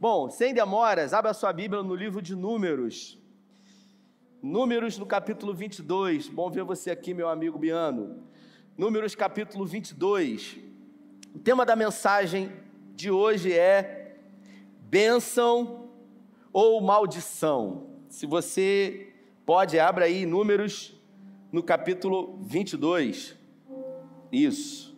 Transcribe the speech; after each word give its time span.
Bom, 0.00 0.30
sem 0.30 0.54
demoras, 0.54 1.12
abra 1.12 1.34
sua 1.34 1.52
Bíblia 1.52 1.82
no 1.82 1.92
livro 1.92 2.22
de 2.22 2.36
Números. 2.36 3.18
Números 4.40 4.96
no 4.96 5.04
capítulo 5.04 5.52
22. 5.52 6.28
Bom 6.28 6.48
ver 6.48 6.62
você 6.62 6.92
aqui, 6.92 7.12
meu 7.12 7.28
amigo 7.28 7.58
Biano. 7.58 8.22
Números 8.76 9.16
capítulo 9.16 9.66
22. 9.66 10.56
O 11.34 11.40
tema 11.40 11.66
da 11.66 11.74
mensagem 11.74 12.52
de 12.94 13.10
hoje 13.10 13.52
é 13.52 14.14
bênção 14.82 15.88
ou 16.52 16.80
maldição. 16.80 17.88
Se 18.08 18.24
você 18.24 19.12
pode, 19.44 19.80
abra 19.80 20.04
aí 20.04 20.24
Números 20.24 20.94
no 21.50 21.60
capítulo 21.60 22.38
22. 22.42 23.34
Isso. 24.30 24.96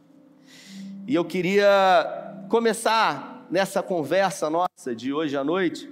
E 1.06 1.14
eu 1.14 1.24
queria 1.24 2.44
começar 2.50 3.29
nessa 3.50 3.82
conversa 3.82 4.48
nossa 4.48 4.94
de 4.94 5.12
hoje 5.12 5.36
à 5.36 5.42
noite, 5.42 5.90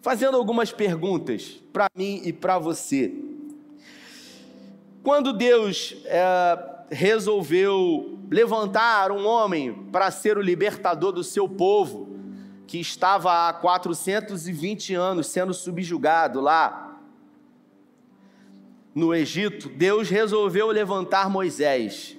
fazendo 0.00 0.36
algumas 0.36 0.72
perguntas 0.72 1.62
para 1.72 1.90
mim 1.94 2.22
e 2.24 2.32
para 2.32 2.58
você. 2.58 3.12
Quando 5.02 5.32
Deus 5.32 5.96
é, 6.06 6.58
resolveu 6.90 8.18
levantar 8.30 9.12
um 9.12 9.26
homem 9.26 9.72
para 9.92 10.10
ser 10.10 10.38
o 10.38 10.42
libertador 10.42 11.12
do 11.12 11.22
seu 11.22 11.48
povo, 11.48 12.16
que 12.66 12.78
estava 12.78 13.48
há 13.48 13.52
420 13.52 14.94
anos 14.94 15.28
sendo 15.28 15.54
subjugado 15.54 16.40
lá 16.40 16.98
no 18.94 19.14
Egito, 19.14 19.68
Deus 19.68 20.08
resolveu 20.08 20.68
levantar 20.68 21.28
Moisés. 21.28 22.16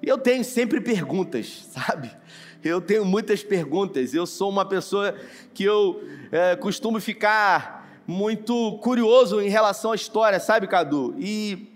E 0.00 0.08
eu 0.08 0.16
tenho 0.16 0.44
sempre 0.44 0.80
perguntas, 0.80 1.66
sabe? 1.74 2.21
Eu 2.64 2.80
tenho 2.80 3.04
muitas 3.04 3.42
perguntas. 3.42 4.14
Eu 4.14 4.26
sou 4.26 4.48
uma 4.48 4.64
pessoa 4.64 5.14
que 5.52 5.64
eu 5.64 6.02
é, 6.30 6.54
costumo 6.54 7.00
ficar 7.00 8.02
muito 8.06 8.78
curioso 8.78 9.40
em 9.40 9.48
relação 9.48 9.92
à 9.92 9.94
história, 9.94 10.38
sabe, 10.38 10.66
Cadu? 10.66 11.14
E 11.18 11.68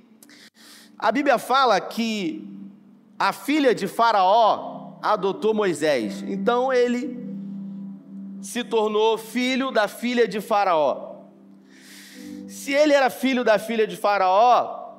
a 0.98 1.10
Bíblia 1.10 1.38
fala 1.38 1.80
que 1.80 2.48
a 3.18 3.32
filha 3.32 3.74
de 3.74 3.86
Faraó 3.86 4.98
adotou 5.02 5.54
Moisés. 5.54 6.22
Então 6.26 6.72
ele 6.72 7.24
se 8.40 8.62
tornou 8.62 9.18
filho 9.18 9.70
da 9.70 9.88
filha 9.88 10.28
de 10.28 10.40
Faraó. 10.40 11.16
Se 12.46 12.72
ele 12.72 12.92
era 12.92 13.10
filho 13.10 13.42
da 13.42 13.58
filha 13.58 13.86
de 13.86 13.96
Faraó, 13.96 14.94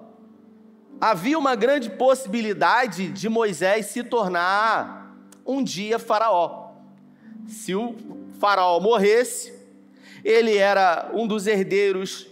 havia 0.99 1.37
uma 1.37 1.55
grande 1.55 1.89
possibilidade 1.89 3.07
de 3.09 3.29
Moisés 3.29 3.85
se 3.87 4.03
tornar 4.03 4.96
um 5.47 5.63
dia 5.63 5.97
Faraó. 5.97 6.71
Se 7.47 7.73
o 7.73 7.95
Faraó 8.39 8.79
morresse, 8.79 9.53
ele 10.23 10.57
era 10.57 11.09
um 11.13 11.25
dos 11.25 11.47
herdeiros 11.47 12.27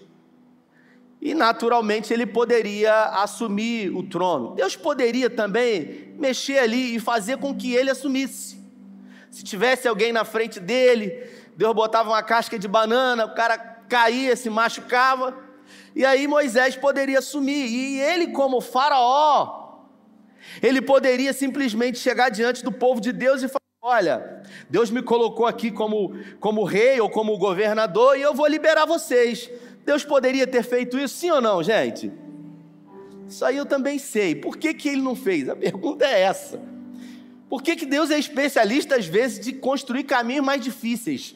e 1.22 1.34
naturalmente 1.34 2.14
ele 2.14 2.26
poderia 2.26 3.06
assumir 3.06 3.90
o 3.90 4.04
trono. 4.04 4.54
Deus 4.54 4.76
poderia 4.76 5.30
também 5.30 6.14
mexer 6.20 6.60
ali 6.60 6.96
e 6.96 7.00
fazer 7.00 7.38
com 7.38 7.56
que 7.56 7.74
ele 7.74 7.90
assumisse. 7.90 8.62
Se 9.32 9.44
tivesse 9.44 9.88
alguém 9.88 10.14
na 10.14 10.24
frente 10.24 10.60
dele, 10.60 11.28
Deus 11.58 11.74
botava 11.74 12.10
uma 12.10 12.22
casca 12.22 12.60
de 12.60 12.68
banana, 12.68 13.26
o 13.26 13.34
cara 13.34 13.58
caía, 13.58 14.36
se 14.36 14.50
machucava, 14.50 15.36
e 15.96 16.06
aí 16.06 16.28
Moisés 16.28 16.76
poderia 16.76 17.22
sumir, 17.22 17.66
e 17.66 18.00
ele, 18.00 18.28
como 18.28 18.62
Faraó, 18.62 19.65
ele 20.62 20.82
poderia 20.82 21.34
simplesmente 21.34 22.00
chegar 22.00 22.30
diante 22.30 22.64
do 22.64 22.72
povo 22.72 23.00
de 23.00 23.12
Deus 23.12 23.42
e 23.44 23.48
falar: 23.48 23.62
Olha, 23.82 24.44
Deus 24.70 24.90
me 24.90 25.02
colocou 25.02 25.46
aqui 25.46 25.72
como, 25.72 26.16
como 26.40 26.64
rei 26.64 27.00
ou 27.00 27.10
como 27.10 27.38
governador 27.38 28.18
e 28.18 28.22
eu 28.22 28.34
vou 28.34 28.48
liberar 28.48 28.86
vocês. 28.86 29.50
Deus 29.86 30.04
poderia 30.04 30.48
ter 30.48 30.64
feito 30.64 30.98
isso, 30.98 31.16
sim 31.16 31.30
ou 31.30 31.42
não, 31.42 31.62
gente? 31.62 32.12
Isso 33.28 33.46
aí 33.46 33.58
eu 33.58 33.66
também 33.66 34.00
sei. 34.00 34.36
Por 34.36 34.58
que, 34.58 34.74
que 34.74 34.90
ele 34.90 35.02
não 35.02 35.16
fez? 35.16 35.48
A 35.48 35.56
pergunta 35.56 36.06
é 36.06 36.22
essa. 36.22 36.60
Por 37.48 37.62
que, 37.62 37.76
que 37.76 37.86
Deus 37.86 38.10
é 38.10 38.18
especialista, 38.18 38.96
às 38.96 39.06
vezes, 39.06 39.40
de 39.40 39.54
construir 39.54 40.04
caminhos 40.04 40.46
mais 40.46 40.62
difíceis? 40.62 41.36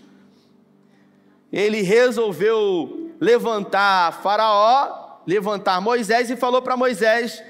ele 1.52 1.82
resolveu 1.82 3.12
levantar 3.20 4.22
Faraó, 4.22 5.20
levantar 5.26 5.82
Moisés 5.82 6.30
e 6.30 6.36
falou 6.36 6.62
para 6.62 6.78
Moisés 6.78 7.44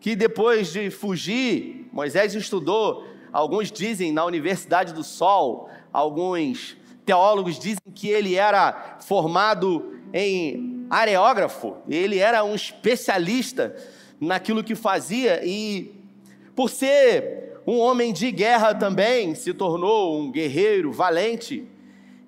que 0.00 0.14
depois 0.14 0.72
de 0.72 0.90
fugir, 0.90 1.88
Moisés 1.92 2.34
estudou, 2.34 3.04
alguns 3.32 3.70
dizem 3.70 4.12
na 4.12 4.24
Universidade 4.24 4.92
do 4.92 5.02
Sol, 5.02 5.68
alguns 5.92 6.76
teólogos 7.04 7.58
dizem 7.58 7.80
que 7.94 8.08
ele 8.08 8.34
era 8.34 8.98
formado 9.00 9.94
em 10.12 10.86
areógrafo, 10.90 11.76
ele 11.88 12.18
era 12.18 12.44
um 12.44 12.54
especialista 12.54 13.74
naquilo 14.20 14.64
que 14.64 14.74
fazia 14.74 15.44
e 15.44 15.94
por 16.54 16.70
ser 16.70 17.60
um 17.66 17.78
homem 17.78 18.12
de 18.12 18.32
guerra 18.32 18.74
também, 18.74 19.34
se 19.34 19.52
tornou 19.52 20.18
um 20.18 20.30
guerreiro 20.30 20.90
valente 20.90 21.66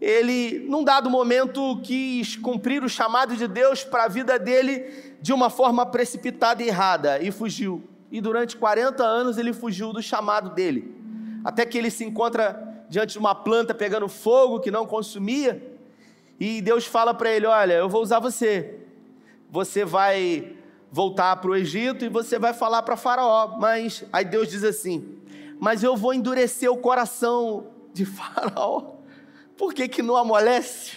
ele, 0.00 0.60
num 0.66 0.82
dado 0.82 1.10
momento, 1.10 1.78
quis 1.82 2.34
cumprir 2.34 2.82
o 2.82 2.88
chamado 2.88 3.36
de 3.36 3.46
Deus 3.46 3.84
para 3.84 4.04
a 4.04 4.08
vida 4.08 4.38
dele 4.38 5.14
de 5.20 5.32
uma 5.32 5.50
forma 5.50 5.84
precipitada 5.84 6.62
e 6.62 6.68
errada 6.68 7.22
e 7.22 7.30
fugiu. 7.30 7.84
E 8.10 8.20
durante 8.20 8.56
40 8.56 9.04
anos 9.04 9.36
ele 9.36 9.52
fugiu 9.52 9.92
do 9.92 10.02
chamado 10.02 10.50
dele, 10.50 10.94
até 11.44 11.66
que 11.66 11.76
ele 11.76 11.90
se 11.90 12.02
encontra 12.02 12.82
diante 12.88 13.12
de 13.12 13.18
uma 13.18 13.34
planta 13.34 13.74
pegando 13.74 14.08
fogo 14.08 14.58
que 14.58 14.70
não 14.70 14.86
consumia, 14.86 15.62
e 16.40 16.62
Deus 16.62 16.86
fala 16.86 17.12
para 17.12 17.30
ele: 17.30 17.46
Olha, 17.46 17.74
eu 17.74 17.88
vou 17.88 18.02
usar 18.02 18.18
você, 18.18 18.80
você 19.50 19.84
vai 19.84 20.56
voltar 20.90 21.36
para 21.36 21.50
o 21.50 21.56
Egito 21.56 22.04
e 22.04 22.08
você 22.08 22.38
vai 22.38 22.54
falar 22.54 22.82
para 22.82 22.96
Faraó. 22.96 23.58
Mas 23.58 24.02
aí 24.10 24.24
Deus 24.24 24.48
diz 24.48 24.64
assim: 24.64 25.18
Mas 25.60 25.82
eu 25.82 25.94
vou 25.94 26.14
endurecer 26.14 26.72
o 26.72 26.78
coração 26.78 27.66
de 27.92 28.06
Faraó 28.06 28.99
por 29.60 29.74
que, 29.74 29.86
que 29.86 30.00
não 30.00 30.16
amolece? 30.16 30.92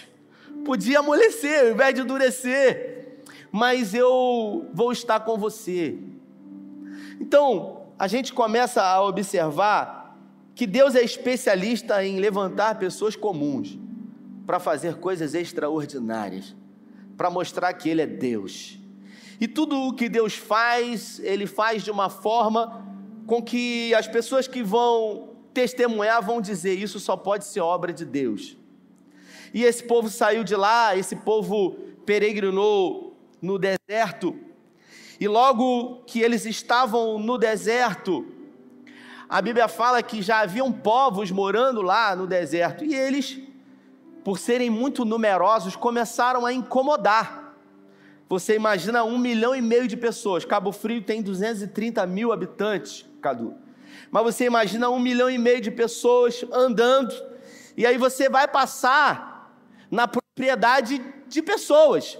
Podia 0.64 1.00
amolecer 1.00 1.66
ao 1.66 1.72
invés 1.72 1.94
de 1.94 2.00
endurecer, 2.00 3.18
mas 3.52 3.92
eu 3.92 4.70
vou 4.72 4.90
estar 4.90 5.20
com 5.20 5.36
você. 5.36 5.98
Então, 7.20 7.82
a 7.98 8.08
gente 8.08 8.32
começa 8.32 8.82
a 8.82 9.04
observar 9.04 10.16
que 10.54 10.66
Deus 10.66 10.94
é 10.94 11.02
especialista 11.02 12.02
em 12.02 12.18
levantar 12.18 12.78
pessoas 12.78 13.14
comuns 13.14 13.78
para 14.46 14.58
fazer 14.58 14.94
coisas 14.94 15.34
extraordinárias, 15.34 16.56
para 17.18 17.28
mostrar 17.28 17.70
que 17.74 17.90
Ele 17.90 18.00
é 18.00 18.06
Deus. 18.06 18.78
E 19.38 19.46
tudo 19.46 19.76
o 19.76 19.92
que 19.92 20.08
Deus 20.08 20.32
faz, 20.32 21.20
Ele 21.22 21.46
faz 21.46 21.82
de 21.82 21.90
uma 21.90 22.08
forma 22.08 22.82
com 23.26 23.42
que 23.42 23.94
as 23.94 24.08
pessoas 24.08 24.48
que 24.48 24.62
vão 24.62 25.33
testemunhar 25.54 26.20
vão 26.20 26.40
dizer: 26.40 26.74
Isso 26.74 26.98
só 27.00 27.16
pode 27.16 27.44
ser 27.44 27.60
obra 27.60 27.92
de 27.92 28.04
Deus. 28.04 28.56
E 29.54 29.62
esse 29.62 29.84
povo 29.84 30.10
saiu 30.10 30.42
de 30.42 30.56
lá, 30.56 30.96
esse 30.96 31.14
povo 31.14 31.76
peregrinou 32.04 33.16
no 33.40 33.58
deserto, 33.58 34.36
e 35.20 35.28
logo 35.28 36.02
que 36.06 36.20
eles 36.20 36.44
estavam 36.44 37.18
no 37.20 37.38
deserto, 37.38 38.26
a 39.28 39.40
Bíblia 39.40 39.68
fala 39.68 40.02
que 40.02 40.20
já 40.20 40.40
haviam 40.40 40.72
povos 40.72 41.30
morando 41.30 41.82
lá 41.82 42.16
no 42.16 42.26
deserto, 42.26 42.84
e 42.84 42.94
eles, 42.94 43.38
por 44.24 44.38
serem 44.38 44.68
muito 44.68 45.04
numerosos, 45.04 45.76
começaram 45.76 46.44
a 46.44 46.52
incomodar. 46.52 47.54
Você 48.28 48.56
imagina 48.56 49.04
um 49.04 49.18
milhão 49.18 49.54
e 49.54 49.62
meio 49.62 49.86
de 49.86 49.96
pessoas, 49.96 50.44
Cabo 50.44 50.72
Frio 50.72 51.00
tem 51.00 51.22
230 51.22 52.04
mil 52.06 52.32
habitantes, 52.32 53.06
Cadu. 53.20 53.54
Mas 54.14 54.22
você 54.22 54.44
imagina 54.44 54.88
um 54.90 55.00
milhão 55.00 55.28
e 55.28 55.36
meio 55.36 55.60
de 55.60 55.72
pessoas 55.72 56.44
andando, 56.52 57.12
e 57.76 57.84
aí 57.84 57.98
você 57.98 58.28
vai 58.28 58.46
passar 58.46 59.58
na 59.90 60.06
propriedade 60.06 61.04
de 61.26 61.42
pessoas 61.42 62.16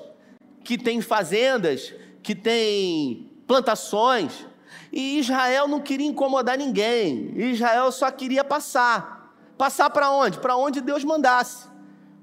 que 0.65 0.77
têm 0.77 1.01
fazendas, 1.01 1.95
que 2.21 2.35
têm 2.35 3.31
plantações. 3.47 4.45
E 4.93 5.21
Israel 5.21 5.69
não 5.69 5.79
queria 5.79 6.09
incomodar 6.09 6.59
ninguém. 6.59 7.33
Israel 7.37 7.93
só 7.93 8.11
queria 8.11 8.43
passar. 8.43 9.33
Passar 9.57 9.89
para 9.89 10.11
onde? 10.11 10.41
Para 10.41 10.57
onde 10.57 10.81
Deus 10.81 11.05
mandasse. 11.05 11.69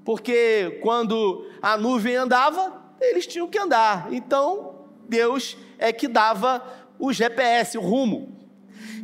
Porque 0.04 0.80
quando 0.82 1.50
a 1.62 1.78
nuvem 1.78 2.16
andava, 2.16 2.78
eles 3.00 3.26
tinham 3.26 3.48
que 3.48 3.58
andar. 3.58 4.12
Então, 4.12 4.84
Deus 5.08 5.56
é 5.78 5.94
que 5.94 6.08
dava 6.08 6.62
o 6.98 7.10
GPS, 7.10 7.78
o 7.78 7.80
rumo. 7.80 8.41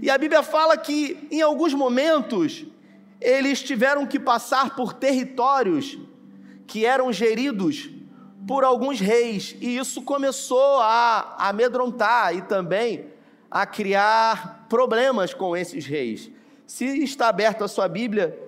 E 0.01 0.11
a 0.11 0.19
Bíblia 0.19 0.43
fala 0.43 0.77
que 0.77 1.29
em 1.31 1.41
alguns 1.41 1.75
momentos 1.75 2.65
eles 3.21 3.63
tiveram 3.63 4.07
que 4.07 4.19
passar 4.19 4.77
por 4.77 4.93
territórios 4.93 5.99
que 6.67 6.85
eram 6.85 7.13
geridos 7.13 7.91
por 8.47 8.65
alguns 8.65 8.99
reis, 8.99 9.55
e 9.61 9.77
isso 9.77 10.01
começou 10.01 10.81
a 10.81 11.37
amedrontar 11.39 12.35
e 12.35 12.41
também 12.41 13.07
a 13.51 13.67
criar 13.67 14.67
problemas 14.71 15.35
com 15.35 15.55
esses 15.55 15.85
reis. 15.85 16.31
Se 16.67 16.85
está 17.03 17.29
aberto 17.29 17.63
a 17.63 17.69
sua 17.69 17.89
Bíblia, 17.89 18.39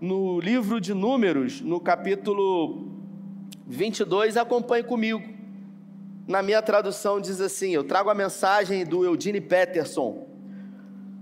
no 0.00 0.38
livro 0.38 0.80
de 0.80 0.94
Números, 0.94 1.60
no 1.60 1.80
capítulo 1.80 2.88
22, 3.66 4.36
acompanhe 4.36 4.84
comigo. 4.84 5.22
Na 6.26 6.40
minha 6.40 6.62
tradução 6.62 7.20
diz 7.20 7.40
assim: 7.40 7.70
eu 7.70 7.82
trago 7.82 8.10
a 8.10 8.14
mensagem 8.14 8.84
do 8.84 9.04
Eugene 9.04 9.40
Peterson. 9.40 10.26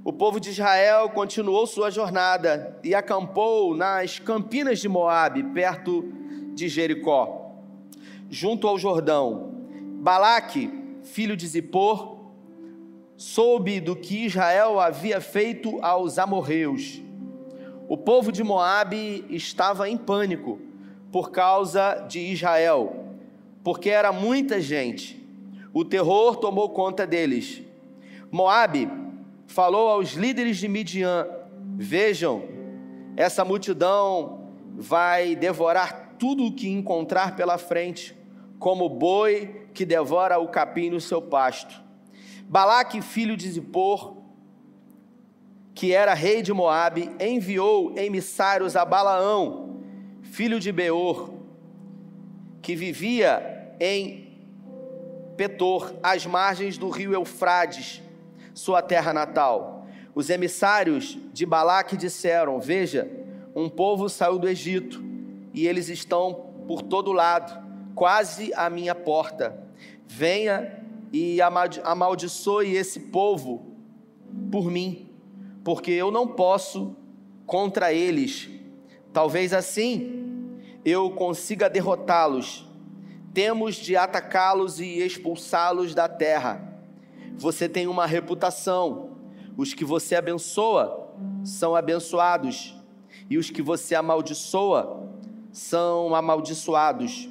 O 0.06 0.12
povo 0.12 0.38
de 0.38 0.50
Israel 0.50 1.08
continuou 1.08 1.67
sua 1.67 1.91
jornada 1.91 2.79
e 2.85 2.94
acampou 2.94 3.75
nas 3.75 4.20
campinas 4.20 4.79
de 4.79 4.88
Moabe, 4.88 5.43
perto 5.43 6.05
de 6.55 6.69
Jericó, 6.69 7.56
junto 8.31 8.69
ao 8.69 8.79
Jordão. 8.79 9.50
Balaque, 10.00 10.70
filho 11.03 11.37
de 11.37 11.44
Zippor, 11.49 12.19
soube 13.17 13.81
do 13.81 13.97
que 13.97 14.26
Israel 14.26 14.79
havia 14.79 15.20
feito 15.20 15.85
aos 15.85 16.20
amorreus. 16.20 17.03
O 17.88 17.97
povo 17.97 18.31
de 18.31 18.44
Moabe 18.44 19.25
estava 19.29 19.88
em 19.91 19.97
pânico 19.97 20.61
por 21.11 21.32
causa 21.32 22.06
de 22.08 22.20
Israel, 22.20 23.06
porque 23.64 23.91
era 23.91 24.12
muita 24.12 24.61
gente. 24.61 25.20
O 25.75 25.85
terror 25.85 26.37
tomou 26.37 26.70
conta 26.70 27.05
deles. 27.05 27.61
Moabe 28.31 29.05
falou 29.56 29.88
aos 29.88 30.11
líderes 30.11 30.58
de 30.58 30.69
Midian: 30.69 31.26
Vejam, 31.79 32.43
essa 33.17 33.43
multidão 33.43 34.50
vai 34.75 35.35
devorar 35.35 36.17
tudo 36.19 36.44
o 36.44 36.53
que 36.53 36.69
encontrar 36.69 37.35
pela 37.35 37.56
frente, 37.56 38.14
como 38.58 38.87
boi 38.87 39.67
que 39.73 39.87
devora 39.87 40.38
o 40.38 40.49
capim 40.49 40.91
no 40.91 41.00
seu 41.00 41.23
pasto. 41.23 41.82
Balaque, 42.43 43.00
filho 43.00 43.35
de 43.35 43.49
Zippor, 43.49 44.19
que 45.75 45.91
era 45.91 46.12
rei 46.12 46.43
de 46.43 46.53
Moabe, 46.53 47.11
enviou 47.19 47.97
emissários 47.97 48.76
a 48.76 48.85
Balaão, 48.85 49.81
filho 50.20 50.61
de 50.61 50.70
Beor, 50.70 51.31
que 52.61 52.76
vivia 52.76 53.75
em 53.81 54.38
Petor, 55.35 55.94
às 56.03 56.26
margens 56.26 56.76
do 56.76 56.91
rio 56.91 57.14
Eufrades, 57.14 58.03
sua 58.56 58.81
terra 58.81 59.12
natal. 59.12 59.87
Os 60.14 60.31
emissários 60.31 61.19
de 61.32 61.44
Balaque 61.44 61.97
disseram: 61.97 62.58
Veja, 62.58 63.08
um 63.55 63.69
povo 63.69 64.08
saiu 64.08 64.38
do 64.38 64.49
Egito 64.49 65.05
e 65.53 65.69
eles 65.69 65.91
estão 65.91 66.47
por 66.67 66.82
todo 66.82 67.12
lado, 67.12 67.62
quase 67.94 68.53
à 68.55 68.70
minha 68.70 68.94
porta. 68.94 69.62
Venha 70.06 70.82
e 71.12 71.38
amaldiçoe 71.85 72.75
esse 72.75 72.99
povo 72.99 73.76
por 74.50 74.70
mim, 74.70 75.11
porque 75.62 75.91
eu 75.91 76.11
não 76.11 76.26
posso 76.26 76.97
contra 77.44 77.93
eles. 77.93 78.49
Talvez 79.12 79.53
assim 79.53 80.49
eu 80.82 81.11
consiga 81.11 81.69
derrotá-los. 81.69 82.67
Temos 83.35 83.76
de 83.76 83.97
atacá-los 83.97 84.81
e 84.81 85.03
expulsá-los 85.03 85.94
da 85.94 86.08
terra. 86.08 86.75
Você 87.38 87.68
tem 87.68 87.86
uma 87.86 88.06
reputação. 88.06 89.10
Os 89.56 89.74
que 89.74 89.84
você 89.84 90.14
abençoa 90.14 91.14
são 91.44 91.74
abençoados, 91.74 92.74
e 93.30 93.38
os 93.38 93.50
que 93.50 93.62
você 93.62 93.94
amaldiçoa 93.94 95.08
são 95.50 96.14
amaldiçoados. 96.14 97.28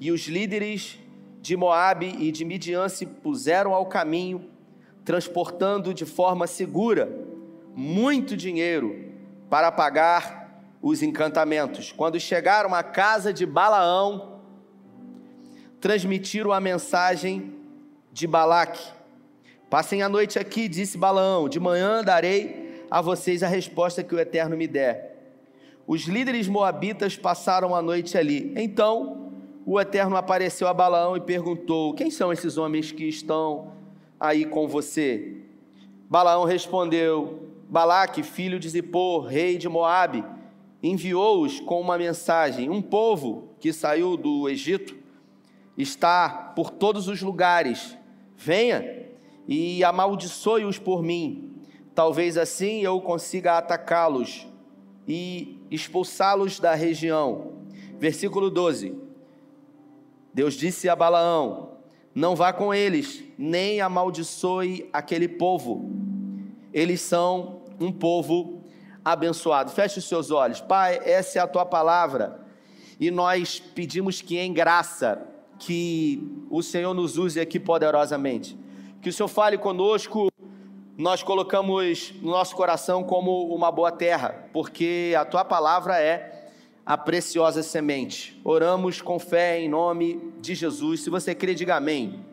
E 0.00 0.10
os 0.10 0.26
líderes 0.26 0.98
de 1.40 1.56
Moabe 1.56 2.16
e 2.18 2.32
de 2.32 2.44
Midian 2.44 2.88
se 2.88 3.04
puseram 3.04 3.74
ao 3.74 3.86
caminho, 3.86 4.50
transportando 5.04 5.92
de 5.92 6.04
forma 6.04 6.46
segura 6.46 7.10
muito 7.74 8.36
dinheiro 8.36 9.12
para 9.48 9.70
pagar 9.70 10.62
os 10.82 11.02
encantamentos. 11.02 11.92
Quando 11.92 12.18
chegaram 12.18 12.74
à 12.74 12.82
casa 12.82 13.32
de 13.32 13.46
Balaão, 13.46 14.40
transmitiram 15.80 16.52
a 16.52 16.60
mensagem 16.60 17.54
de 18.12 18.26
Balaque. 18.26 18.97
Passem 19.70 20.00
a 20.00 20.08
noite 20.08 20.38
aqui, 20.38 20.66
disse 20.66 20.96
Balaão, 20.96 21.46
de 21.46 21.60
manhã 21.60 22.02
darei 22.02 22.86
a 22.90 23.02
vocês 23.02 23.42
a 23.42 23.48
resposta 23.48 24.02
que 24.02 24.14
o 24.14 24.18
Eterno 24.18 24.56
me 24.56 24.66
der. 24.66 25.34
Os 25.86 26.04
líderes 26.04 26.48
moabitas 26.48 27.18
passaram 27.18 27.74
a 27.74 27.82
noite 27.82 28.16
ali. 28.16 28.50
Então, 28.56 29.30
o 29.66 29.78
Eterno 29.78 30.16
apareceu 30.16 30.68
a 30.68 30.72
Balaão 30.72 31.18
e 31.18 31.20
perguntou: 31.20 31.92
Quem 31.92 32.10
são 32.10 32.32
esses 32.32 32.56
homens 32.56 32.92
que 32.92 33.04
estão 33.04 33.72
aí 34.18 34.46
com 34.46 34.66
você? 34.66 35.36
Balaão 36.08 36.44
respondeu: 36.44 37.50
Balaque, 37.68 38.22
filho 38.22 38.58
de 38.58 38.70
Zippor, 38.70 39.26
rei 39.26 39.58
de 39.58 39.68
Moabe, 39.68 40.24
enviou-os 40.82 41.60
com 41.60 41.78
uma 41.78 41.98
mensagem: 41.98 42.70
Um 42.70 42.80
povo 42.80 43.50
que 43.60 43.70
saiu 43.70 44.16
do 44.16 44.48
Egito 44.48 44.96
está 45.76 46.30
por 46.56 46.70
todos 46.70 47.06
os 47.06 47.20
lugares. 47.20 47.94
Venha 48.34 48.97
e 49.48 49.82
amaldiçoe-os 49.82 50.78
por 50.78 51.02
mim. 51.02 51.54
Talvez 51.94 52.36
assim 52.36 52.82
eu 52.82 53.00
consiga 53.00 53.56
atacá-los 53.56 54.46
e 55.08 55.58
expulsá-los 55.70 56.60
da 56.60 56.74
região. 56.74 57.54
Versículo 57.98 58.50
12. 58.50 58.94
Deus 60.34 60.54
disse 60.54 60.88
a 60.88 60.94
Balaão: 60.94 61.78
Não 62.14 62.36
vá 62.36 62.52
com 62.52 62.74
eles, 62.74 63.24
nem 63.38 63.80
amaldiçoe 63.80 64.88
aquele 64.92 65.26
povo. 65.26 65.90
Eles 66.72 67.00
são 67.00 67.62
um 67.80 67.90
povo 67.90 68.62
abençoado. 69.02 69.70
Feche 69.70 69.98
os 69.98 70.04
seus 70.04 70.30
olhos. 70.30 70.60
Pai, 70.60 71.00
essa 71.02 71.38
é 71.38 71.42
a 71.42 71.46
tua 71.46 71.64
palavra. 71.64 72.44
E 73.00 73.10
nós 73.10 73.58
pedimos 73.58 74.20
que 74.20 74.36
em 74.38 74.52
graça 74.52 75.26
que 75.58 76.22
o 76.50 76.62
Senhor 76.62 76.92
nos 76.92 77.16
use 77.16 77.40
aqui 77.40 77.58
poderosamente. 77.58 78.56
Que 79.00 79.08
o 79.10 79.12
Senhor 79.12 79.28
fale 79.28 79.56
conosco. 79.56 80.28
Nós 80.96 81.22
colocamos 81.22 82.12
no 82.20 82.32
nosso 82.32 82.56
coração 82.56 83.04
como 83.04 83.54
uma 83.54 83.70
boa 83.70 83.92
terra, 83.92 84.48
porque 84.52 85.14
a 85.16 85.24
tua 85.24 85.44
palavra 85.44 86.00
é 86.00 86.50
a 86.84 86.96
preciosa 86.96 87.62
semente. 87.62 88.40
Oramos 88.42 89.00
com 89.00 89.18
fé 89.18 89.60
em 89.60 89.68
nome 89.68 90.32
de 90.40 90.54
Jesus. 90.54 91.02
Se 91.02 91.10
você 91.10 91.34
crê, 91.34 91.54
diga 91.54 91.76
amém. 91.76 92.24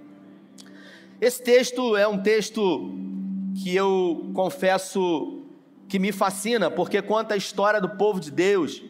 Esse 1.22 1.44
texto 1.44 1.96
é 1.96 2.08
um 2.08 2.18
texto 2.18 2.90
que 3.62 3.76
eu 3.76 4.32
confesso 4.34 5.44
que 5.88 6.00
me 6.00 6.12
fascina, 6.12 6.72
porque 6.72 7.02
conta 7.02 7.36
a 7.36 7.38
história 7.38 7.80
do 7.80 7.90
povo 7.90 8.20
de 8.20 8.32
Deus 8.32 8.82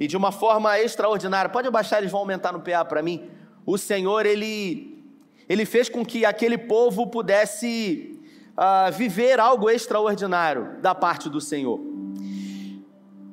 e 0.00 0.06
de 0.06 0.16
uma 0.16 0.32
forma 0.32 0.80
extraordinária. 0.80 1.50
Pode 1.50 1.68
abaixar, 1.68 1.98
eles 1.98 2.10
vão 2.10 2.20
aumentar 2.20 2.52
no 2.52 2.60
PA 2.60 2.84
para 2.84 3.02
mim. 3.02 3.28
O 3.66 3.76
Senhor, 3.76 4.24
ele, 4.24 5.01
ele 5.48 5.64
fez 5.64 5.88
com 5.88 6.04
que 6.04 6.24
aquele 6.24 6.56
povo 6.56 7.06
pudesse 7.06 8.20
uh, 8.52 8.92
viver 8.92 9.40
algo 9.40 9.68
extraordinário 9.68 10.80
da 10.80 10.94
parte 10.94 11.28
do 11.28 11.40
Senhor. 11.40 11.80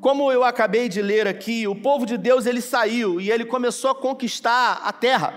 Como 0.01 0.31
eu 0.31 0.43
acabei 0.43 0.87
de 0.87 1.01
ler 1.01 1.27
aqui, 1.27 1.67
o 1.67 1.75
povo 1.75 2.05
de 2.05 2.17
Deus 2.17 2.45
ele 2.45 2.61
saiu 2.61 3.19
e 3.19 3.29
ele 3.29 3.43
começou 3.43 3.91
a 3.91 3.95
conquistar 3.95 4.81
a 4.83 4.93
terra. 4.93 5.33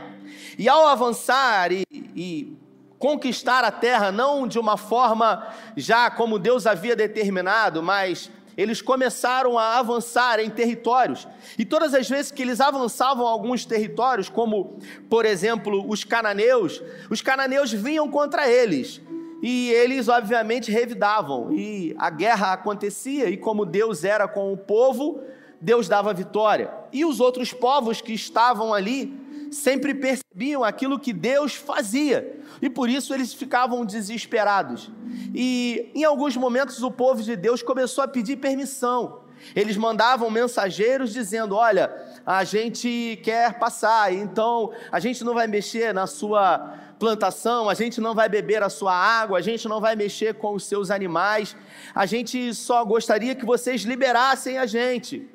E 0.56 0.68
ao 0.68 0.86
avançar 0.86 1.72
e, 1.72 1.84
e 2.14 2.56
conquistar 2.98 3.64
a 3.64 3.72
terra, 3.72 4.12
não 4.12 4.46
de 4.46 4.60
uma 4.60 4.76
forma 4.76 5.48
já 5.76 6.08
como 6.08 6.38
Deus 6.38 6.68
havia 6.68 6.94
determinado, 6.94 7.82
mas 7.82 8.30
eles 8.56 8.82
começaram 8.82 9.58
a 9.58 9.78
avançar 9.78 10.40
em 10.40 10.50
territórios. 10.50 11.26
E 11.58 11.64
todas 11.64 11.94
as 11.94 12.08
vezes 12.08 12.30
que 12.30 12.42
eles 12.42 12.60
avançavam 12.60 13.26
alguns 13.26 13.64
territórios, 13.64 14.28
como 14.28 14.78
por 15.08 15.24
exemplo 15.24 15.88
os 15.88 16.04
cananeus, 16.04 16.82
os 17.10 17.20
cananeus 17.20 17.72
vinham 17.72 18.08
contra 18.08 18.48
eles 18.48 19.00
e 19.42 19.70
eles 19.70 20.08
obviamente 20.08 20.70
revidavam, 20.70 21.52
e 21.52 21.96
a 21.98 22.08
guerra 22.10 22.52
acontecia, 22.52 23.28
e 23.28 23.36
como 23.36 23.66
Deus 23.66 24.04
era 24.04 24.28
com 24.28 24.52
o 24.52 24.56
povo, 24.56 25.20
Deus 25.60 25.88
dava 25.88 26.14
vitória. 26.14 26.72
E 26.92 27.04
os 27.04 27.18
outros 27.18 27.52
povos 27.52 28.00
que 28.00 28.12
estavam 28.12 28.72
ali 28.72 29.21
sempre 29.52 29.94
percebiam 29.94 30.64
aquilo 30.64 30.98
que 30.98 31.12
Deus 31.12 31.54
fazia, 31.54 32.40
e 32.60 32.70
por 32.70 32.88
isso 32.88 33.12
eles 33.12 33.34
ficavam 33.34 33.84
desesperados. 33.84 34.90
E 35.34 35.90
em 35.94 36.04
alguns 36.04 36.36
momentos 36.36 36.82
o 36.82 36.90
povo 36.90 37.22
de 37.22 37.36
Deus 37.36 37.62
começou 37.62 38.02
a 38.02 38.08
pedir 38.08 38.36
permissão. 38.36 39.20
Eles 39.54 39.76
mandavam 39.76 40.30
mensageiros 40.30 41.12
dizendo: 41.12 41.56
Olha, 41.56 41.92
a 42.24 42.44
gente 42.44 43.20
quer 43.22 43.58
passar, 43.58 44.12
então 44.12 44.72
a 44.90 45.00
gente 45.00 45.24
não 45.24 45.34
vai 45.34 45.46
mexer 45.46 45.92
na 45.92 46.06
sua 46.06 46.78
plantação, 46.98 47.68
a 47.68 47.74
gente 47.74 48.00
não 48.00 48.14
vai 48.14 48.28
beber 48.28 48.62
a 48.62 48.70
sua 48.70 48.94
água, 48.94 49.38
a 49.38 49.40
gente 49.42 49.68
não 49.68 49.80
vai 49.80 49.96
mexer 49.96 50.34
com 50.34 50.54
os 50.54 50.64
seus 50.64 50.90
animais, 50.90 51.56
a 51.94 52.06
gente 52.06 52.54
só 52.54 52.84
gostaria 52.84 53.34
que 53.34 53.44
vocês 53.44 53.82
liberassem 53.82 54.56
a 54.56 54.66
gente. 54.66 55.28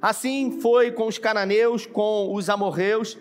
Assim 0.00 0.60
foi 0.60 0.92
com 0.92 1.06
os 1.06 1.18
cananeus, 1.18 1.86
com 1.86 2.32
os 2.34 2.48
amorreus, 2.48 3.16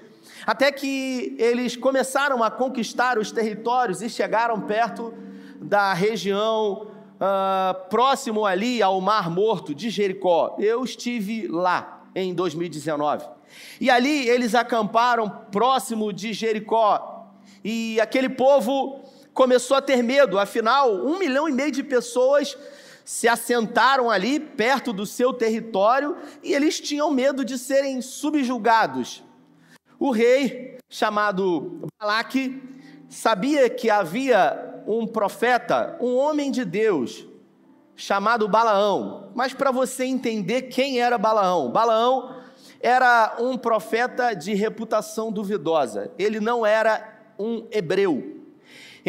até 0.46 0.72
que 0.72 1.36
eles 1.38 1.76
começaram 1.76 2.44
a 2.44 2.52
conquistar 2.52 3.18
os 3.18 3.32
territórios 3.32 4.02
e 4.02 4.10
chegaram 4.10 4.62
perto 4.62 5.14
da 5.60 5.94
região 5.94 6.88
uh, 7.16 7.90
próximo 7.90 8.46
ali 8.46 8.82
ao 8.82 9.00
Mar 9.02 9.30
Morto 9.30 9.74
de 9.74 9.90
Jericó. 9.90 10.56
Eu 10.60 10.84
estive 10.84 11.48
lá 11.48 12.04
em 12.16 12.34
2019. 12.34 13.26
E 13.80 13.90
ali 13.90 14.28
eles 14.28 14.56
acamparam 14.56 15.30
próximo 15.52 16.12
de 16.12 16.34
Jericó. 16.34 17.28
E 17.64 18.00
aquele 18.00 18.30
povo 18.30 19.02
começou 19.34 19.78
a 19.78 19.82
ter 19.82 20.02
medo, 20.02 20.40
afinal, 20.40 20.92
um 20.92 21.20
milhão 21.20 21.48
e 21.48 21.52
meio 21.52 21.72
de 21.72 21.84
pessoas 21.84 22.58
se 23.06 23.28
assentaram 23.28 24.12
ali 24.12 24.40
perto 24.40 24.92
do 24.92 25.06
seu 25.06 25.32
território 25.32 26.18
e 26.44 26.54
eles 26.54 26.80
tinham 26.80 27.10
medo 27.10 27.46
de 27.46 27.58
serem 27.58 28.02
subjugados. 28.02 29.24
O 30.00 30.12
rei, 30.12 30.78
chamado 30.90 31.90
Balaque, 32.00 32.62
sabia 33.10 33.70
que 33.70 33.90
havia 33.90 34.82
um 34.88 35.06
profeta, 35.06 35.98
um 36.00 36.16
homem 36.16 36.52
de 36.52 36.64
Deus, 36.64 37.26
chamado 37.96 38.48
Balaão. 38.48 39.32
Mas 39.36 39.54
para 39.54 39.72
você 39.72 40.06
entender 40.06 40.64
quem 40.64 41.00
era 41.00 41.18
Balaão, 41.18 41.72
Balaão 41.72 42.36
era 42.80 43.38
um 43.40 43.58
profeta 43.58 44.34
de 44.34 44.54
reputação 44.54 45.32
duvidosa. 45.32 46.12
Ele 46.18 46.40
não 46.40 46.66
era 46.66 47.34
um 47.40 47.68
hebreu 47.72 48.38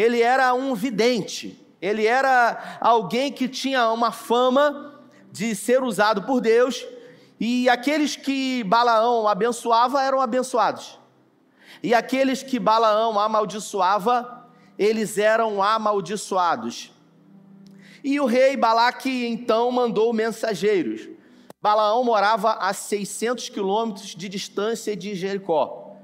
ele 0.01 0.21
era 0.21 0.53
um 0.53 0.73
vidente, 0.73 1.59
ele 1.81 2.05
era 2.05 2.77
alguém 2.79 3.33
que 3.33 3.49
tinha 3.49 3.91
uma 3.91 4.13
fama 4.13 4.97
de 5.29 5.53
ser 5.53 5.83
usado 5.83 6.23
por 6.23 6.39
Deus, 6.39 6.87
e 7.39 7.69
aqueles 7.69 8.15
que 8.15 8.63
Balaão 8.63 9.27
abençoava 9.27 10.03
eram 10.03 10.19
abençoados, 10.19 10.99
e 11.81 11.93
aqueles 11.93 12.43
que 12.43 12.59
Balaão 12.59 13.17
amaldiçoava, 13.19 14.47
eles 14.77 15.17
eram 15.17 15.63
amaldiçoados. 15.63 16.91
E 18.03 18.19
o 18.19 18.25
rei 18.25 18.55
Balaque 18.55 19.25
então 19.27 19.71
mandou 19.71 20.11
mensageiros. 20.13 21.07
Balaão 21.61 22.03
morava 22.03 22.53
a 22.53 22.73
600 22.73 23.49
quilômetros 23.49 24.15
de 24.15 24.29
distância 24.29 24.95
de 24.95 25.13
Jericó. 25.15 25.97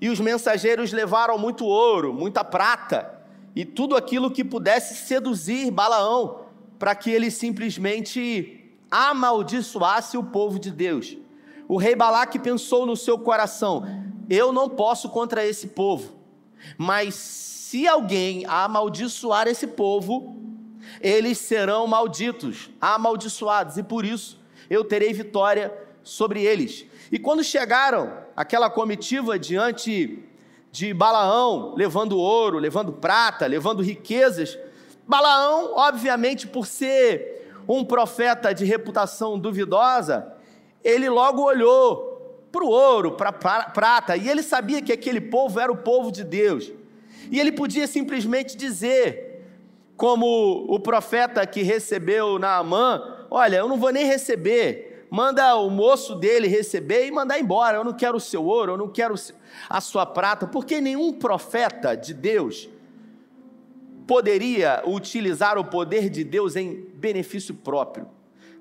E 0.00 0.08
os 0.08 0.20
mensageiros 0.20 0.92
levaram 0.92 1.38
muito 1.38 1.64
ouro, 1.64 2.12
muita 2.12 2.44
prata, 2.44 3.18
e 3.56 3.64
tudo 3.64 3.96
aquilo 3.96 4.30
que 4.30 4.44
pudesse 4.44 5.06
seduzir 5.06 5.70
Balaão, 5.70 6.44
para 6.78 6.94
que 6.94 7.10
ele 7.10 7.30
simplesmente 7.30 8.57
amaldiçoasse 8.90 10.16
o 10.16 10.24
povo 10.24 10.58
de 10.58 10.70
Deus. 10.70 11.16
O 11.66 11.76
rei 11.76 11.94
Balaque 11.94 12.38
pensou 12.38 12.86
no 12.86 12.96
seu 12.96 13.18
coração: 13.18 13.84
eu 14.28 14.52
não 14.52 14.68
posso 14.68 15.08
contra 15.08 15.44
esse 15.44 15.68
povo, 15.68 16.16
mas 16.76 17.14
se 17.14 17.86
alguém 17.86 18.44
amaldiçoar 18.46 19.46
esse 19.46 19.66
povo, 19.66 20.36
eles 21.00 21.38
serão 21.38 21.86
malditos, 21.86 22.70
amaldiçoados, 22.80 23.76
e 23.76 23.82
por 23.82 24.04
isso 24.04 24.38
eu 24.70 24.84
terei 24.84 25.12
vitória 25.12 25.72
sobre 26.02 26.42
eles. 26.42 26.86
E 27.12 27.18
quando 27.18 27.44
chegaram 27.44 28.12
aquela 28.34 28.70
comitiva 28.70 29.38
diante 29.38 30.24
de 30.70 30.92
Balaão 30.92 31.74
levando 31.74 32.18
ouro, 32.18 32.58
levando 32.58 32.92
prata, 32.92 33.46
levando 33.46 33.82
riquezas. 33.82 34.58
Balaão, 35.06 35.72
obviamente, 35.74 36.46
por 36.46 36.66
ser 36.66 37.37
um 37.68 37.84
profeta 37.84 38.54
de 38.54 38.64
reputação 38.64 39.38
duvidosa, 39.38 40.32
ele 40.82 41.08
logo 41.08 41.42
olhou 41.42 42.48
para 42.50 42.64
o 42.64 42.68
ouro, 42.68 43.12
para 43.12 43.28
a 43.28 43.70
prata, 43.70 44.16
e 44.16 44.28
ele 44.28 44.42
sabia 44.42 44.80
que 44.80 44.92
aquele 44.92 45.20
povo 45.20 45.60
era 45.60 45.70
o 45.70 45.76
povo 45.76 46.10
de 46.10 46.24
Deus. 46.24 46.72
E 47.30 47.38
ele 47.38 47.52
podia 47.52 47.86
simplesmente 47.86 48.56
dizer, 48.56 49.44
como 49.96 50.64
o 50.68 50.80
profeta 50.80 51.46
que 51.46 51.62
recebeu 51.62 52.38
Naamã: 52.38 53.26
Olha, 53.30 53.56
eu 53.56 53.68
não 53.68 53.76
vou 53.76 53.90
nem 53.90 54.06
receber, 54.06 55.06
manda 55.10 55.54
o 55.56 55.68
moço 55.68 56.14
dele 56.14 56.48
receber 56.48 57.06
e 57.06 57.10
mandar 57.10 57.38
embora. 57.38 57.76
Eu 57.76 57.84
não 57.84 57.92
quero 57.92 58.16
o 58.16 58.20
seu 58.20 58.46
ouro, 58.46 58.72
eu 58.72 58.76
não 58.78 58.88
quero 58.88 59.14
a 59.68 59.80
sua 59.82 60.06
prata, 60.06 60.46
porque 60.46 60.80
nenhum 60.80 61.12
profeta 61.12 61.94
de 61.94 62.14
Deus 62.14 62.68
poderia 64.08 64.82
utilizar 64.86 65.58
o 65.58 65.64
poder 65.64 66.08
de 66.08 66.24
Deus 66.24 66.56
em 66.56 66.86
benefício 66.94 67.54
próprio. 67.54 68.08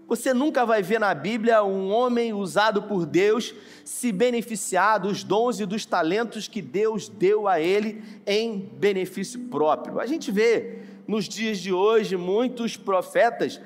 Você 0.05 0.33
nunca 0.33 0.65
vai 0.65 0.83
ver 0.83 0.99
na 0.99 1.13
Bíblia 1.13 1.63
um 1.63 1.89
homem 1.89 2.33
usado 2.33 2.83
por 2.83 3.05
Deus 3.05 3.55
se 3.83 4.11
beneficiar 4.11 4.99
dos 4.99 5.23
dons 5.23 5.59
e 5.61 5.65
dos 5.65 5.85
talentos 5.85 6.49
que 6.49 6.61
Deus 6.61 7.07
deu 7.07 7.47
a 7.47 7.61
ele 7.61 8.03
em 8.25 8.59
benefício 8.59 9.39
próprio. 9.47 10.01
A 10.01 10.05
gente 10.05 10.31
vê 10.31 10.79
nos 11.07 11.27
dias 11.27 11.59
de 11.59 11.71
hoje 11.71 12.17
muitos 12.17 12.75
profetas 12.75 13.59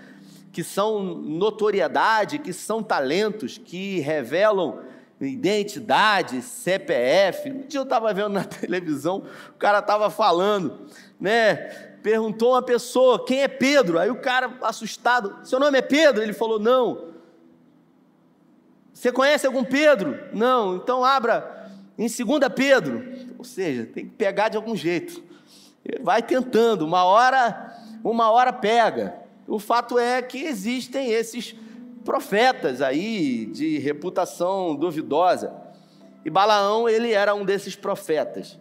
que 0.52 0.64
são 0.64 1.04
notoriedade, 1.04 2.38
que 2.38 2.54
são 2.54 2.84
talentos, 2.84 3.58
que 3.58 4.00
revelam 4.00 4.80
identidade, 5.26 6.42
CPF. 6.42 7.52
Um 7.52 7.68
dia 7.68 7.80
eu 7.80 7.84
estava 7.84 8.14
vendo 8.14 8.30
na 8.30 8.44
televisão, 8.46 9.24
o 9.50 9.58
cara 9.58 9.80
estava 9.80 10.10
falando, 10.10 10.88
né? 11.20 11.56
Perguntou 12.02 12.54
uma 12.54 12.62
pessoa, 12.62 13.24
quem 13.24 13.44
é 13.44 13.48
Pedro? 13.48 14.00
Aí 14.00 14.10
o 14.10 14.16
cara, 14.16 14.58
assustado, 14.64 15.38
seu 15.44 15.60
nome 15.60 15.78
é 15.78 15.82
Pedro? 15.82 16.24
Ele 16.24 16.34
falou, 16.34 16.60
não. 16.60 17.12
Você 18.92 19.12
conhece 19.12 19.46
algum 19.46 19.64
Pedro? 19.64 20.20
Não. 20.34 20.76
Então 20.76 21.06
abra 21.06 21.70
em 21.98 22.08
2 22.08 22.54
Pedro. 22.56 23.04
Ou 23.38 23.44
seja, 23.44 23.86
tem 23.86 24.06
que 24.06 24.12
pegar 24.12 24.50
de 24.50 24.58
algum 24.58 24.76
jeito. 24.76 25.24
Vai 26.02 26.22
tentando, 26.22 26.86
uma 26.86 27.04
hora, 27.04 27.76
uma 28.04 28.32
hora 28.32 28.54
pega. 28.54 29.16
O 29.48 29.60
fato 29.60 29.98
é 29.98 30.22
que 30.22 30.44
existem 30.44 31.12
esses 31.12 31.56
profetas 32.04 32.82
aí 32.82 33.46
de 33.46 33.78
reputação 33.80 34.76
duvidosa. 34.76 35.54
E 36.24 36.30
Balaão, 36.30 36.88
ele 36.88 37.12
era 37.12 37.34
um 37.34 37.46
desses 37.46 37.76
profetas. 37.76 38.60